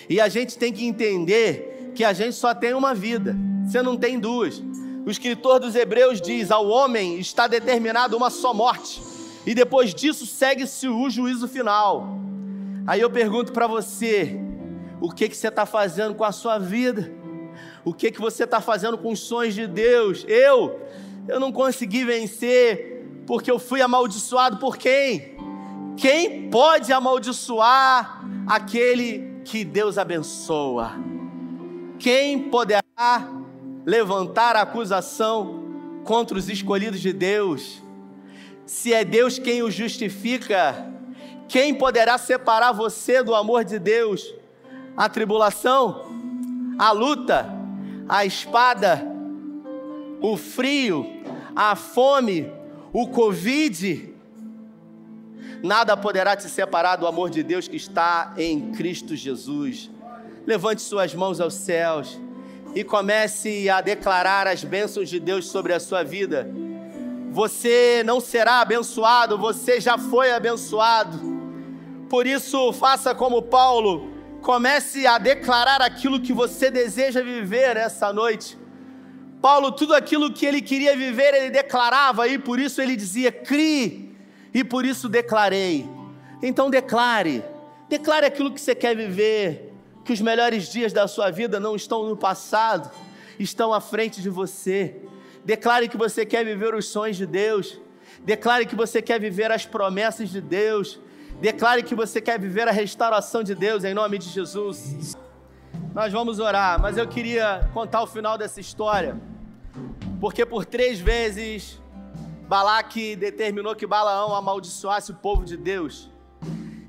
E 0.08 0.20
a 0.20 0.28
gente 0.28 0.58
tem 0.58 0.72
que 0.72 0.84
entender 0.84 1.92
que 1.94 2.04
a 2.04 2.12
gente 2.12 2.34
só 2.34 2.54
tem 2.54 2.74
uma 2.74 2.94
vida, 2.94 3.36
você 3.64 3.82
não 3.82 3.96
tem 3.96 4.18
duas. 4.18 4.62
O 5.04 5.10
escritor 5.10 5.58
dos 5.58 5.74
Hebreus 5.74 6.20
diz: 6.20 6.50
Ao 6.50 6.66
homem 6.68 7.18
está 7.18 7.46
determinado 7.46 8.16
uma 8.16 8.30
só 8.30 8.54
morte, 8.54 9.02
e 9.46 9.54
depois 9.54 9.94
disso 9.94 10.26
segue-se 10.26 10.88
o 10.88 11.10
juízo 11.10 11.48
final. 11.48 12.20
Aí 12.86 13.00
eu 13.00 13.10
pergunto 13.10 13.52
para 13.52 13.66
você: 13.66 14.38
o 15.00 15.10
que, 15.10 15.28
que 15.28 15.36
você 15.36 15.48
está 15.48 15.66
fazendo 15.66 16.14
com 16.14 16.24
a 16.24 16.32
sua 16.32 16.58
vida? 16.58 17.12
O 17.84 17.92
que, 17.92 18.10
que 18.12 18.20
você 18.20 18.44
está 18.44 18.60
fazendo 18.60 18.96
com 18.96 19.10
os 19.12 19.20
sonhos 19.20 19.54
de 19.54 19.66
Deus? 19.66 20.24
Eu, 20.28 20.80
eu 21.26 21.40
não 21.40 21.50
consegui 21.50 22.04
vencer 22.04 23.22
porque 23.26 23.50
eu 23.50 23.58
fui 23.58 23.80
amaldiçoado 23.80 24.58
por 24.58 24.76
quem? 24.76 25.36
Quem 25.96 26.48
pode 26.48 26.92
amaldiçoar 26.92 28.24
aquele 28.46 29.40
que 29.44 29.64
Deus 29.64 29.98
abençoa? 29.98 30.92
Quem 31.98 32.48
poderá 32.50 32.82
levantar 33.84 34.56
acusação 34.56 36.02
contra 36.04 36.36
os 36.36 36.48
escolhidos 36.48 37.00
de 37.00 37.12
Deus? 37.12 37.82
Se 38.66 38.92
é 38.92 39.04
Deus 39.04 39.38
quem 39.38 39.62
o 39.62 39.70
justifica, 39.70 40.90
quem 41.48 41.74
poderá 41.74 42.16
separar 42.16 42.72
você 42.72 43.22
do 43.22 43.34
amor 43.34 43.64
de 43.64 43.78
Deus? 43.78 44.34
A 44.96 45.08
tribulação, 45.08 46.06
a 46.78 46.92
luta, 46.92 47.46
a 48.08 48.24
espada, 48.24 49.04
o 50.20 50.36
frio, 50.36 51.06
a 51.54 51.74
fome, 51.74 52.50
o 52.92 53.08
Covid, 53.08 54.14
nada 55.62 55.96
poderá 55.96 56.36
te 56.36 56.48
separar 56.48 56.96
do 56.96 57.06
amor 57.06 57.30
de 57.30 57.42
Deus 57.42 57.68
que 57.68 57.76
está 57.76 58.34
em 58.36 58.72
Cristo 58.72 59.16
Jesus. 59.16 59.90
Levante 60.46 60.82
suas 60.82 61.14
mãos 61.14 61.40
aos 61.40 61.54
céus 61.54 62.18
e 62.74 62.82
comece 62.82 63.68
a 63.68 63.80
declarar 63.80 64.46
as 64.46 64.64
bênçãos 64.64 65.08
de 65.08 65.20
Deus 65.20 65.48
sobre 65.48 65.72
a 65.72 65.80
sua 65.80 66.02
vida. 66.02 66.50
Você 67.30 68.02
não 68.04 68.20
será 68.20 68.60
abençoado, 68.60 69.38
você 69.38 69.80
já 69.80 69.98
foi 69.98 70.32
abençoado. 70.32 71.18
Por 72.08 72.26
isso, 72.26 72.72
faça 72.72 73.14
como 73.14 73.42
Paulo, 73.42 74.10
comece 74.42 75.06
a 75.06 75.18
declarar 75.18 75.80
aquilo 75.80 76.20
que 76.20 76.32
você 76.32 76.70
deseja 76.70 77.22
viver 77.22 77.76
essa 77.76 78.12
noite. 78.12 78.58
Paulo, 79.40 79.72
tudo 79.72 79.94
aquilo 79.94 80.32
que 80.32 80.46
ele 80.46 80.60
queria 80.60 80.96
viver, 80.96 81.34
ele 81.34 81.50
declarava, 81.50 82.28
e 82.28 82.38
por 82.38 82.60
isso 82.60 82.80
ele 82.80 82.94
dizia: 82.96 83.32
crie, 83.32 84.14
e 84.52 84.62
por 84.62 84.84
isso 84.84 85.08
declarei. 85.08 85.88
Então 86.42 86.70
declare, 86.70 87.42
declare 87.88 88.26
aquilo 88.26 88.52
que 88.52 88.60
você 88.60 88.74
quer 88.74 88.94
viver 88.94 89.71
que 90.04 90.12
os 90.12 90.20
melhores 90.20 90.68
dias 90.68 90.92
da 90.92 91.06
sua 91.06 91.30
vida 91.30 91.60
não 91.60 91.76
estão 91.76 92.08
no 92.08 92.16
passado, 92.16 92.90
estão 93.38 93.72
à 93.72 93.80
frente 93.80 94.20
de 94.20 94.28
você. 94.28 94.96
Declare 95.44 95.88
que 95.88 95.96
você 95.96 96.24
quer 96.24 96.44
viver 96.44 96.74
os 96.74 96.86
sonhos 96.86 97.16
de 97.16 97.26
Deus. 97.26 97.80
Declare 98.24 98.66
que 98.66 98.76
você 98.76 99.02
quer 99.02 99.20
viver 99.20 99.50
as 99.50 99.66
promessas 99.66 100.30
de 100.30 100.40
Deus. 100.40 101.00
Declare 101.40 101.82
que 101.82 101.94
você 101.94 102.20
quer 102.20 102.38
viver 102.38 102.68
a 102.68 102.72
restauração 102.72 103.42
de 103.42 103.54
Deus 103.54 103.84
em 103.84 103.94
nome 103.94 104.18
de 104.18 104.28
Jesus. 104.28 105.16
Nós 105.94 106.12
vamos 106.12 106.38
orar, 106.38 106.80
mas 106.80 106.96
eu 106.96 107.06
queria 107.06 107.68
contar 107.74 108.02
o 108.02 108.06
final 108.06 108.38
dessa 108.38 108.60
história, 108.60 109.20
porque 110.20 110.46
por 110.46 110.64
três 110.64 111.00
vezes 111.00 111.80
Balaque 112.48 113.16
determinou 113.16 113.74
que 113.74 113.86
Balaão 113.86 114.34
amaldiçoasse 114.34 115.10
o 115.10 115.14
povo 115.14 115.44
de 115.44 115.56
Deus, 115.56 116.10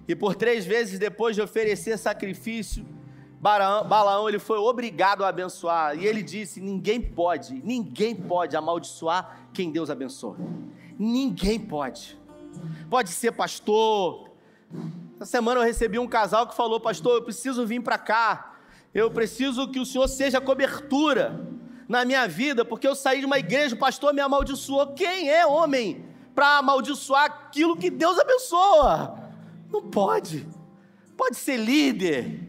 e 0.07 0.15
por 0.15 0.35
três 0.35 0.65
vezes 0.65 0.99
depois 0.99 1.35
de 1.35 1.41
oferecer 1.41 1.97
sacrifício, 1.97 2.85
Balaão 3.43 4.29
ele 4.29 4.39
foi 4.39 4.57
obrigado 4.57 5.25
a 5.25 5.27
abençoar. 5.27 5.97
E 5.97 6.07
ele 6.07 6.23
disse: 6.23 6.61
ninguém 6.61 7.01
pode, 7.01 7.61
ninguém 7.61 8.15
pode 8.15 8.55
amaldiçoar 8.55 9.49
quem 9.51 9.69
Deus 9.69 9.89
abençoa. 9.89 10.37
Ninguém 10.97 11.59
pode. 11.59 12.17
Pode 12.89 13.09
ser 13.09 13.33
pastor. 13.33 14.29
Essa 15.15 15.25
semana 15.25 15.59
eu 15.59 15.65
recebi 15.65 15.99
um 15.99 16.07
casal 16.07 16.47
que 16.47 16.55
falou: 16.55 16.79
Pastor, 16.79 17.15
eu 17.15 17.21
preciso 17.21 17.67
vir 17.67 17.81
para 17.81 17.97
cá. 17.97 18.55
Eu 18.93 19.11
preciso 19.11 19.67
que 19.69 19.79
o 19.79 19.85
Senhor 19.85 20.07
seja 20.07 20.39
cobertura 20.39 21.45
na 21.89 22.05
minha 22.05 22.25
vida, 22.29 22.63
porque 22.63 22.87
eu 22.87 22.95
saí 22.95 23.19
de 23.19 23.25
uma 23.25 23.39
igreja, 23.39 23.75
o 23.75 23.79
pastor 23.79 24.13
me 24.13 24.21
amaldiçoou. 24.21 24.93
Quem 24.93 25.29
é 25.29 25.45
homem 25.45 26.05
para 26.33 26.59
amaldiçoar 26.59 27.25
aquilo 27.25 27.75
que 27.75 27.89
Deus 27.89 28.17
abençoa? 28.17 29.19
Não 29.69 29.81
pode. 29.81 30.47
Pode 31.17 31.35
ser 31.35 31.57
líder, 31.57 32.42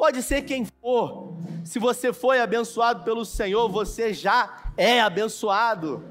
Pode 0.00 0.22
ser 0.22 0.40
quem 0.46 0.64
for. 0.64 1.34
Se 1.62 1.78
você 1.78 2.10
foi 2.10 2.40
abençoado 2.40 3.04
pelo 3.04 3.22
Senhor, 3.22 3.68
você 3.68 4.14
já 4.14 4.62
é 4.74 4.98
abençoado. 4.98 6.02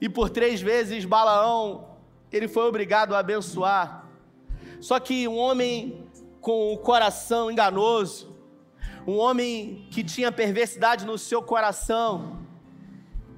E 0.00 0.08
por 0.08 0.30
três 0.30 0.60
vezes 0.60 1.04
Balaão, 1.04 1.88
ele 2.30 2.46
foi 2.46 2.68
obrigado 2.68 3.16
a 3.16 3.18
abençoar. 3.18 4.06
Só 4.80 5.00
que 5.00 5.26
um 5.26 5.36
homem 5.36 6.06
com 6.40 6.72
o 6.72 6.78
coração 6.78 7.50
enganoso, 7.50 8.32
um 9.04 9.16
homem 9.16 9.88
que 9.90 10.04
tinha 10.04 10.30
perversidade 10.30 11.04
no 11.04 11.18
seu 11.18 11.42
coração, 11.42 12.46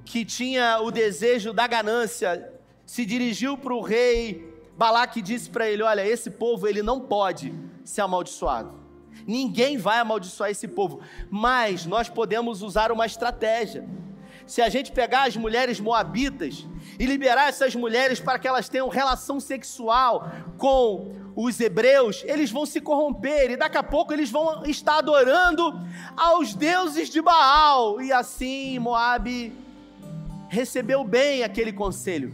que 0.05 0.23
tinha 0.23 0.79
o 0.81 0.91
desejo 0.91 1.51
da 1.51 1.65
ganância, 1.65 2.53
se 2.85 3.07
dirigiu 3.07 3.57
para 3.57 3.73
o 3.73 3.81
rei 3.81 4.51
Balaque 4.81 5.21
disse 5.21 5.47
para 5.47 5.69
ele: 5.69 5.83
Olha, 5.83 6.03
esse 6.03 6.31
povo 6.31 6.67
ele 6.67 6.81
não 6.81 6.99
pode 6.99 7.53
ser 7.83 8.01
amaldiçoado. 8.01 8.81
Ninguém 9.27 9.77
vai 9.77 9.99
amaldiçoar 9.99 10.49
esse 10.49 10.67
povo, 10.67 11.01
mas 11.29 11.85
nós 11.85 12.09
podemos 12.09 12.61
usar 12.61 12.91
uma 12.91 13.05
estratégia. 13.05 13.87
se 14.47 14.61
a 14.61 14.67
gente 14.67 14.91
pegar 14.91 15.27
as 15.27 15.37
mulheres 15.37 15.79
moabitas 15.79 16.67
e 16.99 17.05
liberar 17.05 17.47
essas 17.47 17.73
mulheres 17.73 18.19
para 18.19 18.37
que 18.37 18.47
elas 18.47 18.67
tenham 18.67 18.89
relação 18.89 19.39
sexual 19.39 20.29
com 20.57 21.13
os 21.35 21.57
hebreus, 21.59 22.21
eles 22.25 22.51
vão 22.51 22.65
se 22.65 22.81
corromper 22.81 23.51
e 23.51 23.55
daqui 23.55 23.77
a 23.77 23.83
pouco 23.83 24.11
eles 24.11 24.29
vão 24.29 24.65
estar 24.65 24.97
adorando 24.97 25.79
aos 26.17 26.53
deuses 26.53 27.09
de 27.09 27.21
Baal. 27.21 28.01
E 28.01 28.11
assim 28.11 28.77
Moabe 28.79 29.53
recebeu 30.49 31.03
bem 31.05 31.43
aquele 31.43 31.71
conselho. 31.71 32.33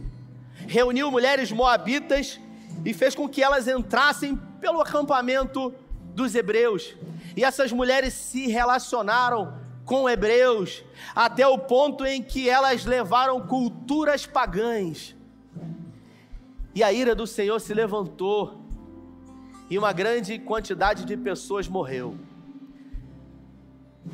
Reuniu 0.66 1.10
mulheres 1.10 1.52
moabitas 1.52 2.40
e 2.84 2.92
fez 2.92 3.14
com 3.14 3.28
que 3.28 3.42
elas 3.42 3.68
entrassem 3.68 4.38
pelo 4.60 4.80
acampamento 4.80 5.74
dos 6.14 6.34
hebreus. 6.34 6.94
E 7.36 7.44
essas 7.44 7.72
mulheres 7.72 8.12
se 8.14 8.46
relacionaram 8.48 9.58
com 9.84 10.08
hebreus, 10.08 10.84
até 11.14 11.46
o 11.46 11.58
ponto 11.58 12.04
em 12.04 12.22
que 12.22 12.48
elas 12.48 12.84
levaram 12.84 13.46
culturas 13.46 14.26
pagãs. 14.26 15.16
E 16.74 16.82
a 16.82 16.92
ira 16.92 17.14
do 17.14 17.26
Senhor 17.26 17.58
se 17.58 17.72
levantou, 17.72 18.60
e 19.70 19.78
uma 19.78 19.92
grande 19.92 20.38
quantidade 20.38 21.04
de 21.04 21.16
pessoas 21.16 21.68
morreu. 21.68 22.16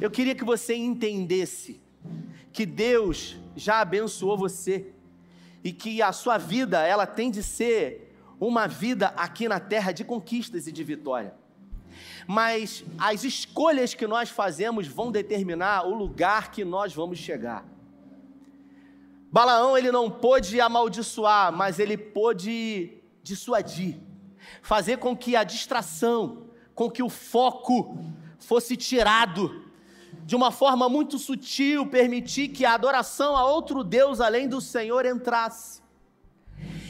Eu 0.01 0.11
queria 0.11 0.35
que 0.35 0.45
você 0.45 0.75
entendesse 0.75 1.81
que 2.53 2.67
Deus 2.67 3.37
já 3.57 3.81
abençoou 3.81 4.37
você 4.37 4.93
e 5.63 5.73
que 5.73 6.03
a 6.03 6.13
sua 6.13 6.37
vida, 6.37 6.83
ela 6.83 7.07
tem 7.07 7.31
de 7.31 7.43
ser 7.43 8.04
uma 8.47 8.67
vida 8.67 9.09
aqui 9.17 9.49
na 9.49 9.61
terra 9.61 9.93
de 9.93 10.05
conquistas 10.05 10.67
e 10.67 10.73
de 10.73 10.85
vitória. 10.85 11.35
Mas 12.27 12.85
as 12.99 13.25
escolhas 13.25 13.95
que 13.95 14.07
nós 14.07 14.29
fazemos 14.31 14.87
vão 14.87 15.11
determinar 15.11 15.87
o 15.87 15.95
lugar 15.95 16.51
que 16.51 16.65
nós 16.65 16.95
vamos 16.95 17.19
chegar. 17.19 17.65
Balaão 19.31 19.77
ele 19.77 19.91
não 19.91 20.11
pôde 20.11 20.61
amaldiçoar, 20.61 21.53
mas 21.53 21.79
ele 21.79 21.97
pôde 21.97 22.99
dissuadir, 23.23 23.99
fazer 24.63 24.99
com 24.99 25.17
que 25.17 25.35
a 25.35 25.43
distração, 25.43 26.47
com 26.75 26.91
que 26.91 27.03
o 27.03 27.09
foco 27.09 27.99
fosse 28.39 28.77
tirado 28.77 29.65
de 30.25 30.37
uma 30.37 30.51
forma 30.51 30.89
muito 30.89 31.19
sutil, 31.19 31.87
permitir 31.87 32.49
que 32.49 32.65
a 32.65 32.75
adoração 32.75 33.37
a 33.37 33.45
outro 33.45 33.83
Deus 33.85 34.21
além 34.21 34.49
do 34.49 34.61
Senhor 34.61 35.05
entrasse. 35.05 35.84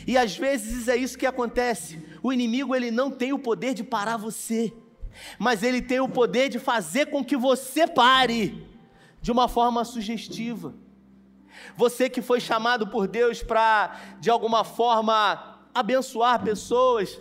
E 0.06 0.16
às 0.18 0.36
vezes 0.36 0.88
é 0.88 0.96
isso 0.96 1.18
que 1.18 1.26
acontece. 1.26 2.02
O 2.22 2.32
inimigo 2.32 2.74
ele 2.74 2.90
não 2.90 3.10
tem 3.10 3.32
o 3.32 3.38
poder 3.38 3.74
de 3.74 3.82
parar 3.82 4.16
você, 4.16 4.72
mas 5.38 5.62
ele 5.62 5.80
tem 5.80 6.00
o 6.00 6.08
poder 6.08 6.48
de 6.48 6.58
fazer 6.58 7.06
com 7.06 7.24
que 7.24 7.36
você 7.36 7.86
pare 7.86 8.66
de 9.20 9.32
uma 9.32 9.48
forma 9.48 9.84
sugestiva. 9.84 10.74
Você 11.76 12.10
que 12.10 12.20
foi 12.20 12.40
chamado 12.40 12.86
por 12.88 13.06
Deus 13.06 13.42
para 13.42 13.96
de 14.20 14.30
alguma 14.30 14.64
forma 14.64 15.60
abençoar 15.74 16.42
pessoas, 16.42 17.18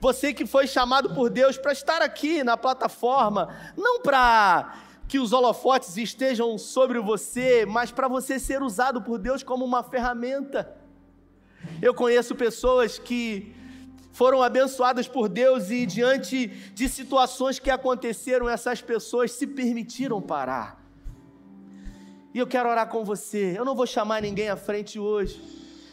você 0.00 0.32
que 0.32 0.46
foi 0.46 0.66
chamado 0.66 1.14
por 1.14 1.30
Deus 1.30 1.56
para 1.56 1.72
estar 1.72 2.02
aqui 2.02 2.44
na 2.44 2.56
plataforma, 2.56 3.48
não 3.76 4.00
para 4.00 4.74
que 5.08 5.18
os 5.18 5.32
holofotes 5.32 5.96
estejam 5.96 6.58
sobre 6.58 6.98
você, 7.00 7.64
mas 7.64 7.90
para 7.90 8.08
você 8.08 8.38
ser 8.38 8.62
usado 8.62 9.02
por 9.02 9.18
Deus 9.18 9.42
como 9.42 9.64
uma 9.64 9.82
ferramenta. 9.82 10.75
Eu 11.80 11.92
conheço 11.94 12.34
pessoas 12.34 12.98
que 12.98 13.54
foram 14.12 14.42
abençoadas 14.42 15.06
por 15.06 15.28
Deus 15.28 15.70
e, 15.70 15.84
diante 15.84 16.46
de 16.46 16.88
situações 16.88 17.58
que 17.58 17.70
aconteceram, 17.70 18.48
essas 18.48 18.80
pessoas 18.80 19.32
se 19.32 19.46
permitiram 19.46 20.22
parar. 20.22 20.82
E 22.32 22.38
eu 22.38 22.46
quero 22.46 22.68
orar 22.68 22.88
com 22.88 23.04
você. 23.04 23.54
Eu 23.56 23.64
não 23.64 23.74
vou 23.74 23.86
chamar 23.86 24.22
ninguém 24.22 24.48
à 24.48 24.56
frente 24.56 24.98
hoje, 24.98 25.38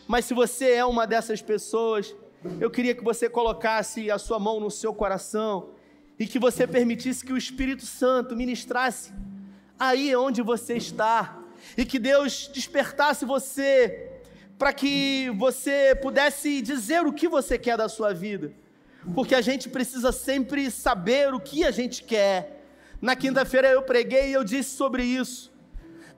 mas 0.08 0.26
se 0.26 0.34
você 0.34 0.72
é 0.72 0.86
uma 0.86 1.06
dessas 1.06 1.42
pessoas, 1.42 2.16
eu 2.62 2.70
queria 2.70 2.96
que 2.96 3.04
você 3.04 3.30
colocasse 3.30 4.10
a 4.12 4.18
sua 4.18 4.40
mão 4.40 4.60
no 4.60 4.72
seu 4.72 4.94
coração 4.94 5.72
e 6.18 6.26
que 6.26 6.40
você 6.40 6.68
permitisse 6.68 7.26
que 7.26 7.34
o 7.34 7.38
Espírito 7.38 7.86
Santo 7.86 8.36
ministrasse 8.36 9.12
aí 9.78 10.16
onde 10.16 10.42
você 10.42 10.76
está 10.76 11.40
e 11.78 11.84
que 11.84 12.00
Deus 12.00 12.50
despertasse 12.54 13.26
você 13.26 14.13
para 14.58 14.72
que 14.74 15.30
você 15.38 15.96
pudesse 16.02 16.62
dizer 16.62 17.06
o 17.06 17.14
que 17.14 17.28
você 17.28 17.58
quer 17.58 17.78
da 17.78 17.90
sua 17.90 18.14
vida, 18.14 18.54
porque 19.14 19.36
a 19.36 19.42
gente 19.42 19.70
precisa 19.70 20.12
sempre 20.12 20.70
saber 20.72 21.34
o 21.34 21.40
que 21.40 21.64
a 21.64 21.72
gente 21.72 22.04
quer. 22.04 22.64
Na 23.02 23.16
quinta-feira 23.16 23.68
eu 23.70 23.82
preguei 23.82 24.30
e 24.30 24.34
eu 24.34 24.44
disse 24.44 24.78
sobre 24.78 25.04
isso. 25.04 25.52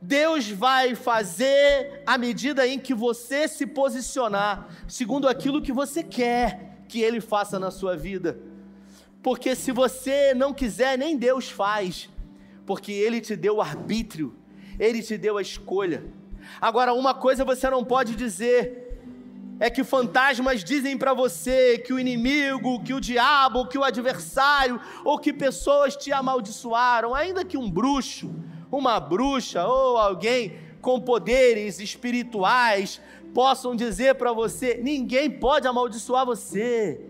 Deus 0.01 0.47
vai 0.47 0.93
fazer 0.93 2.03
à 2.05 2.17
medida 2.17 2.67
em 2.67 2.77
que 2.77 2.93
você 2.93 3.47
se 3.47 3.65
posicionar, 3.65 4.69
segundo 4.87 5.27
aquilo 5.27 5.61
que 5.61 5.71
você 5.71 6.03
quer 6.03 6.75
que 6.87 7.01
Ele 7.01 7.19
faça 7.19 7.59
na 7.59 7.71
sua 7.71 7.97
vida. 7.97 8.37
Porque 9.23 9.55
se 9.55 9.71
você 9.71 10.35
não 10.35 10.53
quiser, 10.53 10.97
nem 10.97 11.17
Deus 11.17 11.49
faz, 11.49 12.09
porque 12.65 12.91
Ele 12.91 13.19
te 13.19 13.35
deu 13.35 13.55
o 13.55 13.61
arbítrio, 13.61 14.35
Ele 14.79 15.01
te 15.01 15.17
deu 15.17 15.37
a 15.37 15.41
escolha. 15.41 16.03
Agora, 16.61 16.93
uma 16.93 17.13
coisa 17.13 17.45
você 17.45 17.69
não 17.69 17.83
pode 17.83 18.15
dizer, 18.15 18.85
é 19.59 19.69
que 19.69 19.83
fantasmas 19.83 20.63
dizem 20.63 20.97
para 20.97 21.13
você 21.13 21.77
que 21.77 21.93
o 21.93 21.99
inimigo, 21.99 22.83
que 22.83 22.93
o 22.93 22.99
diabo, 22.99 23.67
que 23.67 23.77
o 23.77 23.83
adversário, 23.83 24.79
ou 25.03 25.17
que 25.17 25.31
pessoas 25.31 25.95
te 25.95 26.11
amaldiçoaram, 26.11 27.15
ainda 27.15 27.45
que 27.45 27.57
um 27.57 27.69
bruxo, 27.69 28.33
uma 28.71 28.99
bruxa 28.99 29.65
ou 29.65 29.97
alguém 29.97 30.57
com 30.81 30.99
poderes 30.99 31.79
espirituais 31.79 33.01
possam 33.33 33.75
dizer 33.75 34.15
para 34.15 34.33
você: 34.33 34.79
ninguém 34.83 35.29
pode 35.29 35.67
amaldiçoar 35.67 36.25
você. 36.25 37.01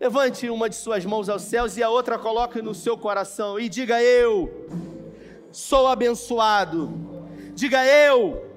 Levante 0.00 0.48
uma 0.50 0.68
de 0.68 0.74
suas 0.74 1.04
mãos 1.04 1.28
aos 1.28 1.42
céus 1.42 1.76
e 1.76 1.82
a 1.82 1.88
outra 1.88 2.18
coloque 2.18 2.60
no 2.60 2.74
seu 2.74 2.96
coração 2.96 3.60
e 3.60 3.68
diga: 3.68 4.02
Eu 4.02 4.66
sou 5.52 5.86
abençoado. 5.86 7.11
Diga: 7.54 7.84
Eu 7.84 8.50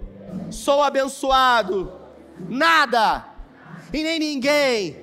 sou 0.50 0.82
abençoado. 0.82 1.91
Nada 2.50 3.26
e 3.93 4.04
nem 4.04 4.20
ninguém 4.20 4.98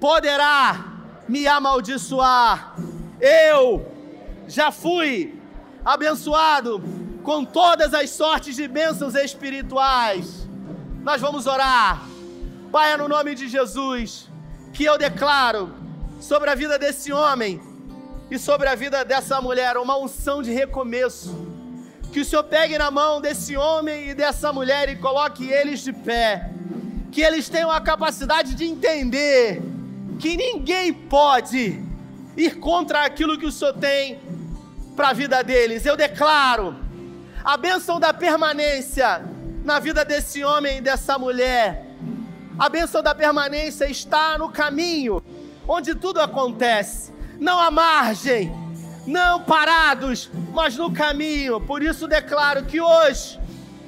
poderá 0.00 0.84
me 1.28 1.46
amaldiçoar. 1.46 2.74
Eu 3.20 3.86
já 4.48 4.72
fui 4.72 5.38
abençoado 5.84 6.82
com 7.22 7.44
todas 7.44 7.94
as 7.94 8.10
sortes 8.10 8.56
de 8.56 8.66
bênçãos 8.66 9.14
espirituais. 9.14 10.48
Nós 11.02 11.20
vamos 11.20 11.46
orar. 11.46 12.02
Pai, 12.72 12.92
é 12.92 12.96
no 12.96 13.08
nome 13.08 13.34
de 13.34 13.48
Jesus 13.48 14.28
que 14.72 14.84
eu 14.84 14.96
declaro 14.98 15.72
sobre 16.20 16.50
a 16.50 16.54
vida 16.54 16.78
desse 16.78 17.12
homem 17.12 17.60
e 18.30 18.38
sobre 18.38 18.68
a 18.68 18.74
vida 18.74 19.04
dessa 19.04 19.40
mulher 19.40 19.76
uma 19.76 19.96
unção 19.98 20.42
de 20.42 20.52
recomeço. 20.52 21.49
Que 22.12 22.20
o 22.20 22.24
Senhor 22.24 22.44
pegue 22.44 22.76
na 22.76 22.90
mão 22.90 23.20
desse 23.20 23.56
homem 23.56 24.10
e 24.10 24.14
dessa 24.14 24.52
mulher 24.52 24.88
e 24.88 24.96
coloque 24.96 25.48
eles 25.48 25.80
de 25.80 25.92
pé. 25.92 26.50
Que 27.12 27.22
eles 27.22 27.48
tenham 27.48 27.70
a 27.70 27.80
capacidade 27.80 28.54
de 28.54 28.64
entender 28.64 29.62
que 30.18 30.36
ninguém 30.36 30.92
pode 30.92 31.82
ir 32.36 32.58
contra 32.58 33.04
aquilo 33.04 33.38
que 33.38 33.46
o 33.46 33.52
Senhor 33.52 33.74
tem 33.74 34.18
para 34.96 35.10
a 35.10 35.12
vida 35.12 35.42
deles. 35.42 35.86
Eu 35.86 35.96
declaro 35.96 36.76
a 37.44 37.56
bênção 37.56 37.98
da 37.98 38.12
permanência 38.12 39.22
na 39.64 39.78
vida 39.78 40.04
desse 40.04 40.44
homem 40.44 40.78
e 40.78 40.80
dessa 40.80 41.18
mulher 41.18 41.90
a 42.60 42.68
bênção 42.68 43.02
da 43.02 43.14
permanência 43.14 43.90
está 43.90 44.36
no 44.36 44.50
caminho, 44.50 45.22
onde 45.66 45.94
tudo 45.94 46.20
acontece, 46.20 47.10
não 47.38 47.58
à 47.58 47.70
margem, 47.70 48.52
não 49.10 49.42
parados, 49.42 50.30
mas 50.52 50.76
no 50.76 50.92
caminho. 50.92 51.60
Por 51.60 51.82
isso 51.82 52.06
declaro 52.06 52.64
que 52.64 52.80
hoje 52.80 53.38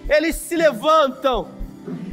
eles 0.08 0.34
se 0.34 0.56
levantam, 0.56 1.48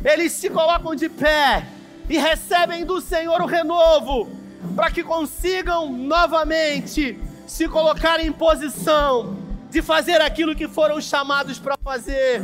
eles 0.05 0.31
se 0.31 0.49
colocam 0.49 0.93
de 0.95 1.09
pé 1.09 1.65
e 2.07 2.17
recebem 2.17 2.85
do 2.85 3.01
Senhor 3.01 3.41
o 3.41 3.47
renovo, 3.47 4.29
para 4.75 4.91
que 4.91 5.03
consigam 5.03 5.91
novamente 5.91 7.19
se 7.47 7.67
colocar 7.67 8.19
em 8.19 8.31
posição 8.31 9.37
de 9.71 9.81
fazer 9.81 10.21
aquilo 10.21 10.55
que 10.55 10.67
foram 10.67 11.01
chamados 11.01 11.57
para 11.57 11.77
fazer. 11.83 12.41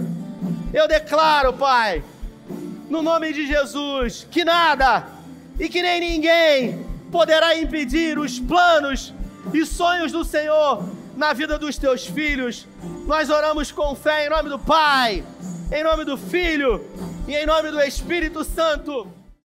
Eu 0.73 0.87
declaro, 0.87 1.53
Pai, 1.53 2.03
no 2.89 3.01
nome 3.01 3.31
de 3.33 3.47
Jesus, 3.47 4.27
que 4.31 4.43
nada 4.43 5.05
e 5.59 5.69
que 5.69 5.81
nem 5.81 5.99
ninguém 5.99 6.85
poderá 7.11 7.57
impedir 7.57 8.17
os 8.17 8.39
planos 8.39 9.13
e 9.53 9.65
sonhos 9.65 10.11
do 10.11 10.23
Senhor 10.23 10.83
na 11.15 11.33
vida 11.33 11.57
dos 11.57 11.77
teus 11.77 12.05
filhos. 12.05 12.67
Nós 13.05 13.29
oramos 13.29 13.71
com 13.71 13.95
fé 13.95 14.25
em 14.25 14.29
nome 14.29 14.49
do 14.49 14.59
Pai, 14.59 15.23
em 15.71 15.83
nome 15.83 16.05
do 16.05 16.17
Filho 16.17 16.83
e 17.27 17.35
em 17.35 17.45
nome 17.45 17.71
do 17.71 17.81
Espírito 17.81 18.43
Santo. 18.43 19.24